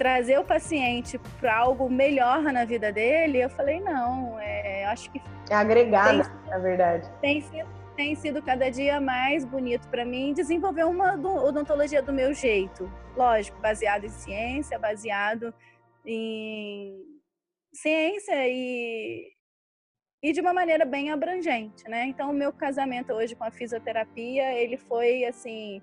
trazer 0.00 0.38
o 0.38 0.44
paciente 0.44 1.18
para 1.38 1.54
algo 1.54 1.90
melhor 1.90 2.42
na 2.44 2.64
vida 2.64 2.90
dele, 2.90 3.36
eu 3.36 3.50
falei, 3.50 3.80
não, 3.80 4.40
é, 4.40 4.86
acho 4.86 5.10
que. 5.10 5.20
É 5.50 5.54
agregar, 5.54 6.08
tem, 6.08 6.48
na 6.48 6.58
verdade. 6.58 7.06
Tem 7.20 7.42
sido, 7.42 7.68
tem 7.94 8.14
sido 8.14 8.42
cada 8.42 8.70
dia 8.70 8.98
mais 8.98 9.44
bonito 9.44 9.86
para 9.90 10.02
mim 10.06 10.32
desenvolver 10.32 10.84
uma 10.84 11.16
odontologia 11.16 12.00
do 12.00 12.14
meu 12.14 12.32
jeito. 12.32 12.90
Lógico, 13.14 13.60
baseado 13.60 14.04
em 14.04 14.08
ciência, 14.08 14.78
baseado 14.78 15.52
em 16.06 17.04
ciência 17.70 18.48
e, 18.48 19.34
e 20.22 20.32
de 20.32 20.40
uma 20.40 20.54
maneira 20.54 20.86
bem 20.86 21.10
abrangente, 21.10 21.86
né? 21.90 22.06
Então, 22.06 22.30
o 22.30 22.34
meu 22.34 22.54
casamento 22.54 23.12
hoje 23.12 23.34
com 23.36 23.44
a 23.44 23.50
fisioterapia, 23.50 24.50
ele 24.54 24.78
foi, 24.78 25.26
assim, 25.26 25.82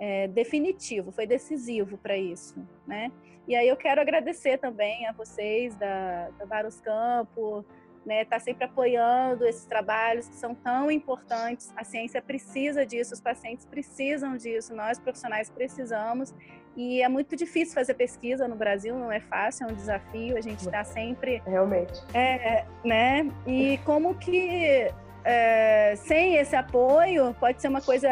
é, 0.00 0.26
definitivo, 0.26 1.12
foi 1.12 1.26
decisivo 1.26 1.98
para 1.98 2.16
isso, 2.16 2.56
né? 2.86 3.12
E 3.46 3.54
aí 3.54 3.68
eu 3.68 3.76
quero 3.76 4.00
agradecer 4.00 4.58
também 4.58 5.06
a 5.06 5.12
vocês 5.12 5.76
da, 5.76 6.30
da 6.38 6.46
Baros 6.46 6.80
Campo, 6.80 7.64
né, 8.04 8.24
tá 8.24 8.38
sempre 8.38 8.64
apoiando 8.64 9.44
esses 9.46 9.66
trabalhos 9.66 10.26
que 10.26 10.34
são 10.36 10.54
tão 10.54 10.90
importantes. 10.90 11.72
A 11.76 11.84
ciência 11.84 12.22
precisa 12.22 12.86
disso, 12.86 13.12
os 13.12 13.20
pacientes 13.20 13.66
precisam 13.66 14.36
disso, 14.36 14.74
nós 14.74 14.98
profissionais 14.98 15.50
precisamos. 15.50 16.34
E 16.76 17.02
é 17.02 17.08
muito 17.08 17.36
difícil 17.36 17.74
fazer 17.74 17.94
pesquisa 17.94 18.48
no 18.48 18.56
Brasil, 18.56 18.96
não 18.96 19.12
é 19.12 19.20
fácil, 19.20 19.66
é 19.66 19.72
um 19.72 19.74
desafio. 19.74 20.36
A 20.36 20.40
gente 20.40 20.60
está 20.60 20.82
sempre 20.84 21.42
realmente, 21.44 22.00
é, 22.14 22.64
né? 22.84 23.30
E 23.46 23.78
como 23.84 24.14
que 24.14 24.90
é, 25.24 25.94
sem 25.96 26.36
esse 26.36 26.56
apoio 26.56 27.34
pode 27.38 27.60
ser 27.60 27.68
uma 27.68 27.80
coisa, 27.80 28.08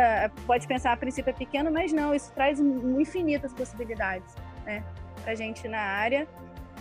pode 0.47 0.67
pensar 0.67 0.93
a 0.93 0.97
princípio 0.97 1.31
é 1.31 1.33
pequeno, 1.33 1.71
mas 1.71 1.93
não, 1.93 2.15
isso 2.15 2.33
traz 2.33 2.61
infinitas 2.61 3.53
possibilidades, 3.53 4.35
né? 4.65 4.85
para 5.23 5.33
a 5.33 5.35
gente 5.35 5.67
na 5.69 5.81
área 5.81 6.27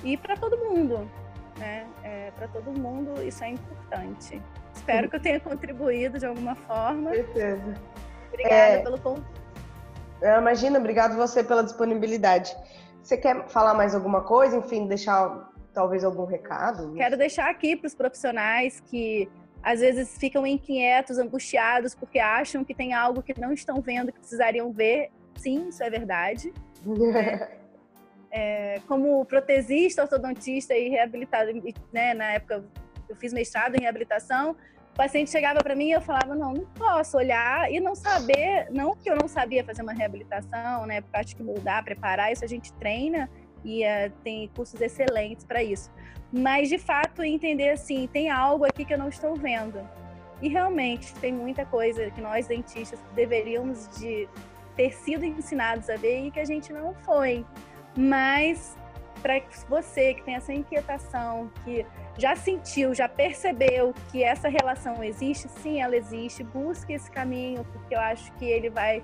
e 0.03 0.15
para 0.17 0.35
todo 0.35 0.57
mundo, 0.57 1.09
né? 1.57 1.87
É, 2.03 2.31
para 2.31 2.47
todo 2.47 2.71
mundo 2.71 3.21
isso 3.23 3.43
é 3.43 3.49
importante. 3.49 4.41
Espero 4.73 5.09
que 5.09 5.15
eu 5.15 5.21
tenha 5.21 5.39
contribuído 5.39 6.19
de 6.19 6.25
alguma 6.25 6.55
forma. 6.55 7.11
Certeza. 7.11 7.73
Obrigada 8.29 8.55
é... 8.55 8.81
pelo 8.83 8.99
convite. 8.99 9.27
Imagina, 10.39 10.79
obrigado 10.79 11.15
você 11.15 11.43
pela 11.43 11.63
disponibilidade. 11.63 12.55
Você 13.03 13.17
quer 13.17 13.47
falar 13.47 13.73
mais 13.73 13.93
alguma 13.93 14.21
coisa? 14.21 14.57
Enfim, 14.57 14.87
deixar 14.87 15.49
talvez 15.73 16.03
algum 16.03 16.25
recado? 16.25 16.93
Quero 16.93 17.15
deixar 17.15 17.49
aqui 17.49 17.75
para 17.75 17.87
os 17.87 17.93
profissionais 17.93 18.79
que 18.79 19.29
às 19.67 19.81
vezes 19.81 20.17
ficam 20.17 20.47
inquietos, 20.47 21.17
angustiados, 21.17 21.93
porque 21.93 22.19
acham 22.19 22.63
que 22.63 22.73
tem 22.73 22.93
algo 22.93 23.21
que 23.21 23.37
não 23.37 23.51
estão 23.51 23.81
vendo, 23.81 24.13
que 24.13 24.19
precisariam 24.19 24.71
ver. 24.71 25.09
Sim, 25.35 25.67
isso 25.67 25.83
é 25.83 25.89
verdade. 25.89 26.53
é, 28.31 28.79
como 28.87 29.25
protesista, 29.25 30.03
ortodontista 30.03 30.73
e 30.73 30.87
reabilitado, 30.87 31.51
né, 31.91 32.13
na 32.13 32.31
época 32.31 32.63
eu 33.09 33.15
fiz 33.17 33.33
mestrado 33.33 33.75
em 33.75 33.81
reabilitação, 33.81 34.55
o 34.93 34.95
paciente 34.95 35.29
chegava 35.29 35.61
para 35.61 35.75
mim 35.75 35.89
e 35.89 35.91
eu 35.91 36.01
falava, 36.01 36.33
não, 36.33 36.53
não 36.53 36.65
posso 36.67 37.17
olhar 37.17 37.69
e 37.69 37.81
não 37.81 37.93
saber, 37.93 38.67
não 38.71 38.95
que 38.95 39.09
eu 39.09 39.17
não 39.17 39.27
sabia 39.27 39.65
fazer 39.65 39.81
uma 39.81 39.93
reabilitação, 39.93 40.85
né, 40.85 41.01
porque 41.01 41.17
acho 41.17 41.35
que 41.35 41.43
mudar, 41.43 41.83
preparar, 41.83 42.31
isso 42.31 42.45
a 42.45 42.47
gente 42.47 42.71
treina 42.73 43.29
e 43.65 43.83
uh, 43.83 44.11
tem 44.23 44.47
cursos 44.55 44.79
excelentes 44.79 45.43
para 45.43 45.61
isso. 45.61 45.91
Mas, 46.31 46.69
de 46.69 46.77
fato, 46.77 47.23
entender 47.23 47.69
assim, 47.69 48.07
tem 48.07 48.29
algo 48.29 48.65
aqui 48.65 48.83
que 48.83 48.93
eu 48.93 48.97
não 48.97 49.09
estou 49.09 49.35
vendo. 49.35 49.79
E 50.41 50.49
realmente 50.49 51.13
tem 51.15 51.31
muita 51.31 51.65
coisa 51.65 52.11
que 52.11 52.21
nós 52.21 52.47
dentistas 52.47 52.99
deveríamos 53.15 53.87
de 53.97 54.27
ter 54.75 54.93
sido 54.93 55.25
ensinados 55.25 55.89
a 55.89 55.95
ver 55.95 56.27
e 56.27 56.31
que 56.31 56.39
a 56.39 56.45
gente 56.45 56.71
não 56.71 56.93
foi. 56.93 57.45
Mas 57.97 58.77
para 59.21 59.41
você 59.67 60.13
que 60.13 60.23
tem 60.23 60.35
essa 60.35 60.53
inquietação, 60.53 61.51
que 61.63 61.85
já 62.17 62.35
sentiu, 62.35 62.93
já 62.93 63.09
percebeu 63.09 63.93
que 64.11 64.23
essa 64.23 64.47
relação 64.47 65.03
existe, 65.03 65.47
sim, 65.49 65.81
ela 65.81 65.95
existe, 65.95 66.43
busque 66.43 66.93
esse 66.93 67.09
caminho, 67.09 67.63
porque 67.65 67.95
eu 67.95 67.99
acho 67.99 68.31
que 68.33 68.45
ele 68.45 68.69
vai 68.69 69.03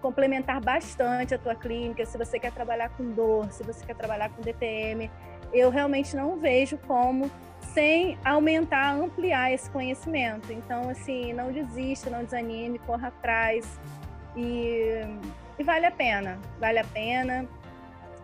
complementar 0.00 0.60
bastante 0.60 1.34
a 1.34 1.38
tua 1.38 1.54
clínica, 1.54 2.04
se 2.04 2.18
você 2.18 2.38
quer 2.38 2.52
trabalhar 2.52 2.90
com 2.90 3.10
dor, 3.10 3.50
se 3.50 3.62
você 3.62 3.84
quer 3.86 3.96
trabalhar 3.96 4.28
com 4.28 4.42
DTM, 4.42 5.10
eu 5.54 5.70
realmente 5.70 6.14
não 6.16 6.36
vejo 6.36 6.76
como 6.78 7.30
sem 7.72 8.18
aumentar, 8.24 8.94
ampliar 8.94 9.52
esse 9.52 9.70
conhecimento. 9.70 10.52
Então, 10.52 10.88
assim, 10.90 11.32
não 11.32 11.50
desista, 11.50 12.10
não 12.10 12.22
desanime, 12.24 12.78
corra 12.80 13.08
atrás 13.08 13.80
e, 14.36 15.00
e 15.58 15.64
vale 15.64 15.86
a 15.86 15.90
pena, 15.90 16.38
vale 16.60 16.78
a 16.78 16.84
pena 16.84 17.48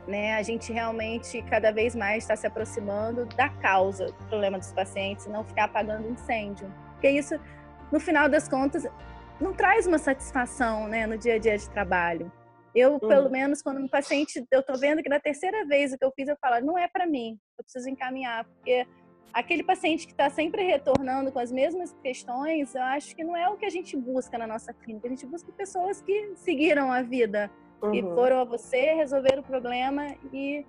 né? 0.07 0.35
A 0.35 0.43
gente 0.43 0.73
realmente 0.73 1.43
cada 1.43 1.71
vez 1.73 1.95
mais 1.95 2.25
está 2.25 2.37
se 2.37 2.47
aproximando 2.47 3.25
da 3.37 3.49
causa 3.49 4.07
do 4.07 4.25
problema 4.29 4.59
dos 4.59 4.73
pacientes, 4.73 5.27
não 5.27 5.45
ficar 5.45 5.65
apagando 5.65 6.09
incêndio. 6.09 6.73
Porque 6.93 7.09
isso, 7.09 7.39
no 7.91 8.01
final 8.01 8.29
das 8.29 8.49
contas, 8.49 8.87
não 9.41 9.53
traz 9.53 9.87
uma 9.87 9.99
satisfação, 9.99 10.89
né, 10.89 11.07
no 11.07 11.17
dia 11.17 11.35
a 11.35 11.39
dia 11.39 11.57
de 11.57 11.69
trabalho. 11.71 12.31
Eu, 12.75 12.93
uhum. 12.93 12.99
pelo 13.01 13.31
menos, 13.31 13.63
quando 13.63 13.81
um 13.81 13.89
paciente, 13.89 14.45
eu 14.51 14.63
tô 14.63 14.75
vendo 14.75 15.03
que 15.03 15.09
na 15.09 15.19
terceira 15.19 15.65
vez 15.67 15.93
o 15.93 15.99
que 15.99 16.05
eu 16.05 16.13
fiz, 16.15 16.29
eu 16.29 16.37
falo, 16.41 16.65
não 16.65 16.79
é 16.79 16.87
para 16.87 17.07
mim, 17.07 17.39
eu 17.59 17.65
preciso 17.65 17.89
encaminhar, 17.89 18.45
porque 18.45 18.87
aquele 19.33 19.63
paciente 19.63 20.07
que 20.07 20.13
está 20.13 20.29
sempre 20.31 20.63
retornando 20.63 21.33
com 21.33 21.39
as 21.39 21.51
mesmas 21.51 21.95
questões, 22.03 22.75
eu 22.75 22.83
acho 22.83 23.15
que 23.15 23.25
não 23.25 23.37
é 23.37 23.49
o 23.49 23.57
que 23.57 23.65
a 23.65 23.71
gente 23.71 23.97
busca 23.97 24.37
na 24.39 24.47
nossa 24.47 24.73
clínica. 24.73 25.07
A 25.07 25.11
gente 25.11 25.27
busca 25.27 25.51
pessoas 25.53 26.01
que 26.01 26.33
seguiram 26.37 26.91
a 26.93 27.03
vida 27.03 27.51
uhum. 27.83 27.95
e 27.95 28.03
foram 28.03 28.41
a 28.41 28.45
você, 28.45 28.95
resolveram 28.95 29.41
o 29.41 29.45
problema 29.45 30.15
e 30.33 30.65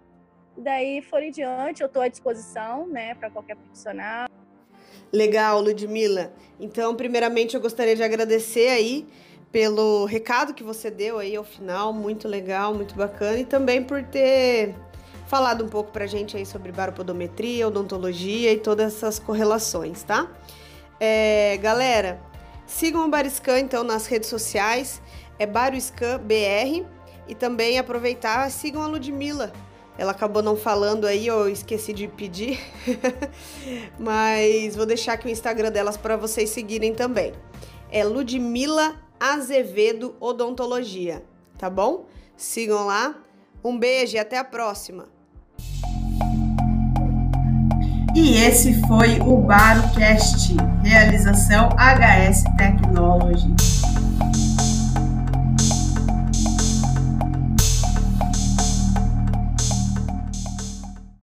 daí 0.58 1.02
foram 1.02 1.30
diante. 1.30 1.82
Eu 1.82 1.88
estou 1.88 2.02
à 2.02 2.08
disposição, 2.08 2.88
né, 2.88 3.16
para 3.16 3.30
qualquer 3.30 3.56
profissional. 3.56 4.28
Legal, 5.12 5.60
Ludmila. 5.60 6.34
Então, 6.60 6.96
primeiramente, 6.96 7.56
eu 7.56 7.62
gostaria 7.62 7.96
de 7.96 8.04
agradecer 8.04 8.70
aí 8.70 9.08
pelo 9.52 10.06
recado 10.06 10.54
que 10.54 10.64
você 10.64 10.90
deu 10.90 11.20
aí 11.20 11.36
ao 11.36 11.44
final, 11.44 11.92
muito 11.92 12.28
legal, 12.28 12.74
muito 12.74 12.96
bacana, 12.96 13.40
e 13.40 13.46
também 13.46 13.84
por 13.84 14.04
ter 14.04 14.74
falado 15.28 15.66
um 15.66 15.70
pouco 15.70 15.92
pra 15.92 16.06
gente 16.08 16.38
aí 16.38 16.46
sobre 16.46 16.72
baropodometria, 16.72 17.68
odontologia 17.68 18.52
e 18.52 18.58
todas 18.58 18.96
essas 18.96 19.20
correlações, 19.20 20.04
tá? 20.04 20.28
É, 21.00 21.58
galera, 21.62 22.22
sigam 22.66 23.06
o 23.06 23.10
Bariscan 23.10 23.60
então 23.60 23.84
nas 23.84 24.08
redes 24.08 24.30
sociais, 24.30 25.02
é 25.38 25.46
Bariscan 25.46 26.20
BR, 26.20 26.86
e 27.28 27.36
também 27.36 27.80
aproveitar, 27.80 28.50
sigam 28.52 28.82
a 28.82 28.88
Ludmilla. 28.88 29.52
Ela 29.98 30.12
acabou 30.12 30.42
não 30.42 30.56
falando 30.56 31.06
aí, 31.06 31.28
eu 31.28 31.50
esqueci 31.50 31.94
de 31.94 32.08
pedir, 32.08 32.60
mas 34.00 34.76
vou 34.76 34.86
deixar 34.86 35.14
aqui 35.14 35.28
o 35.28 35.30
Instagram 35.30 35.72
delas 35.72 35.98
para 35.98 36.16
vocês 36.16 36.50
seguirem 36.50 36.94
também. 36.94 37.34
É 37.92 38.04
Ludmilla 38.04 38.96
Azevedo 39.22 40.16
Odontologia, 40.20 41.24
tá 41.56 41.70
bom? 41.70 42.08
Sigam 42.36 42.88
lá. 42.88 43.14
Um 43.64 43.78
beijo 43.78 44.16
e 44.16 44.20
até 44.20 44.40
a 44.40 44.44
próxima. 44.44 45.06
E 48.16 48.36
esse 48.36 48.82
foi 48.88 49.20
o 49.20 49.38
BaroCast, 49.38 50.56
realização 50.84 51.70
HS 51.78 52.44
Technology. 52.58 53.81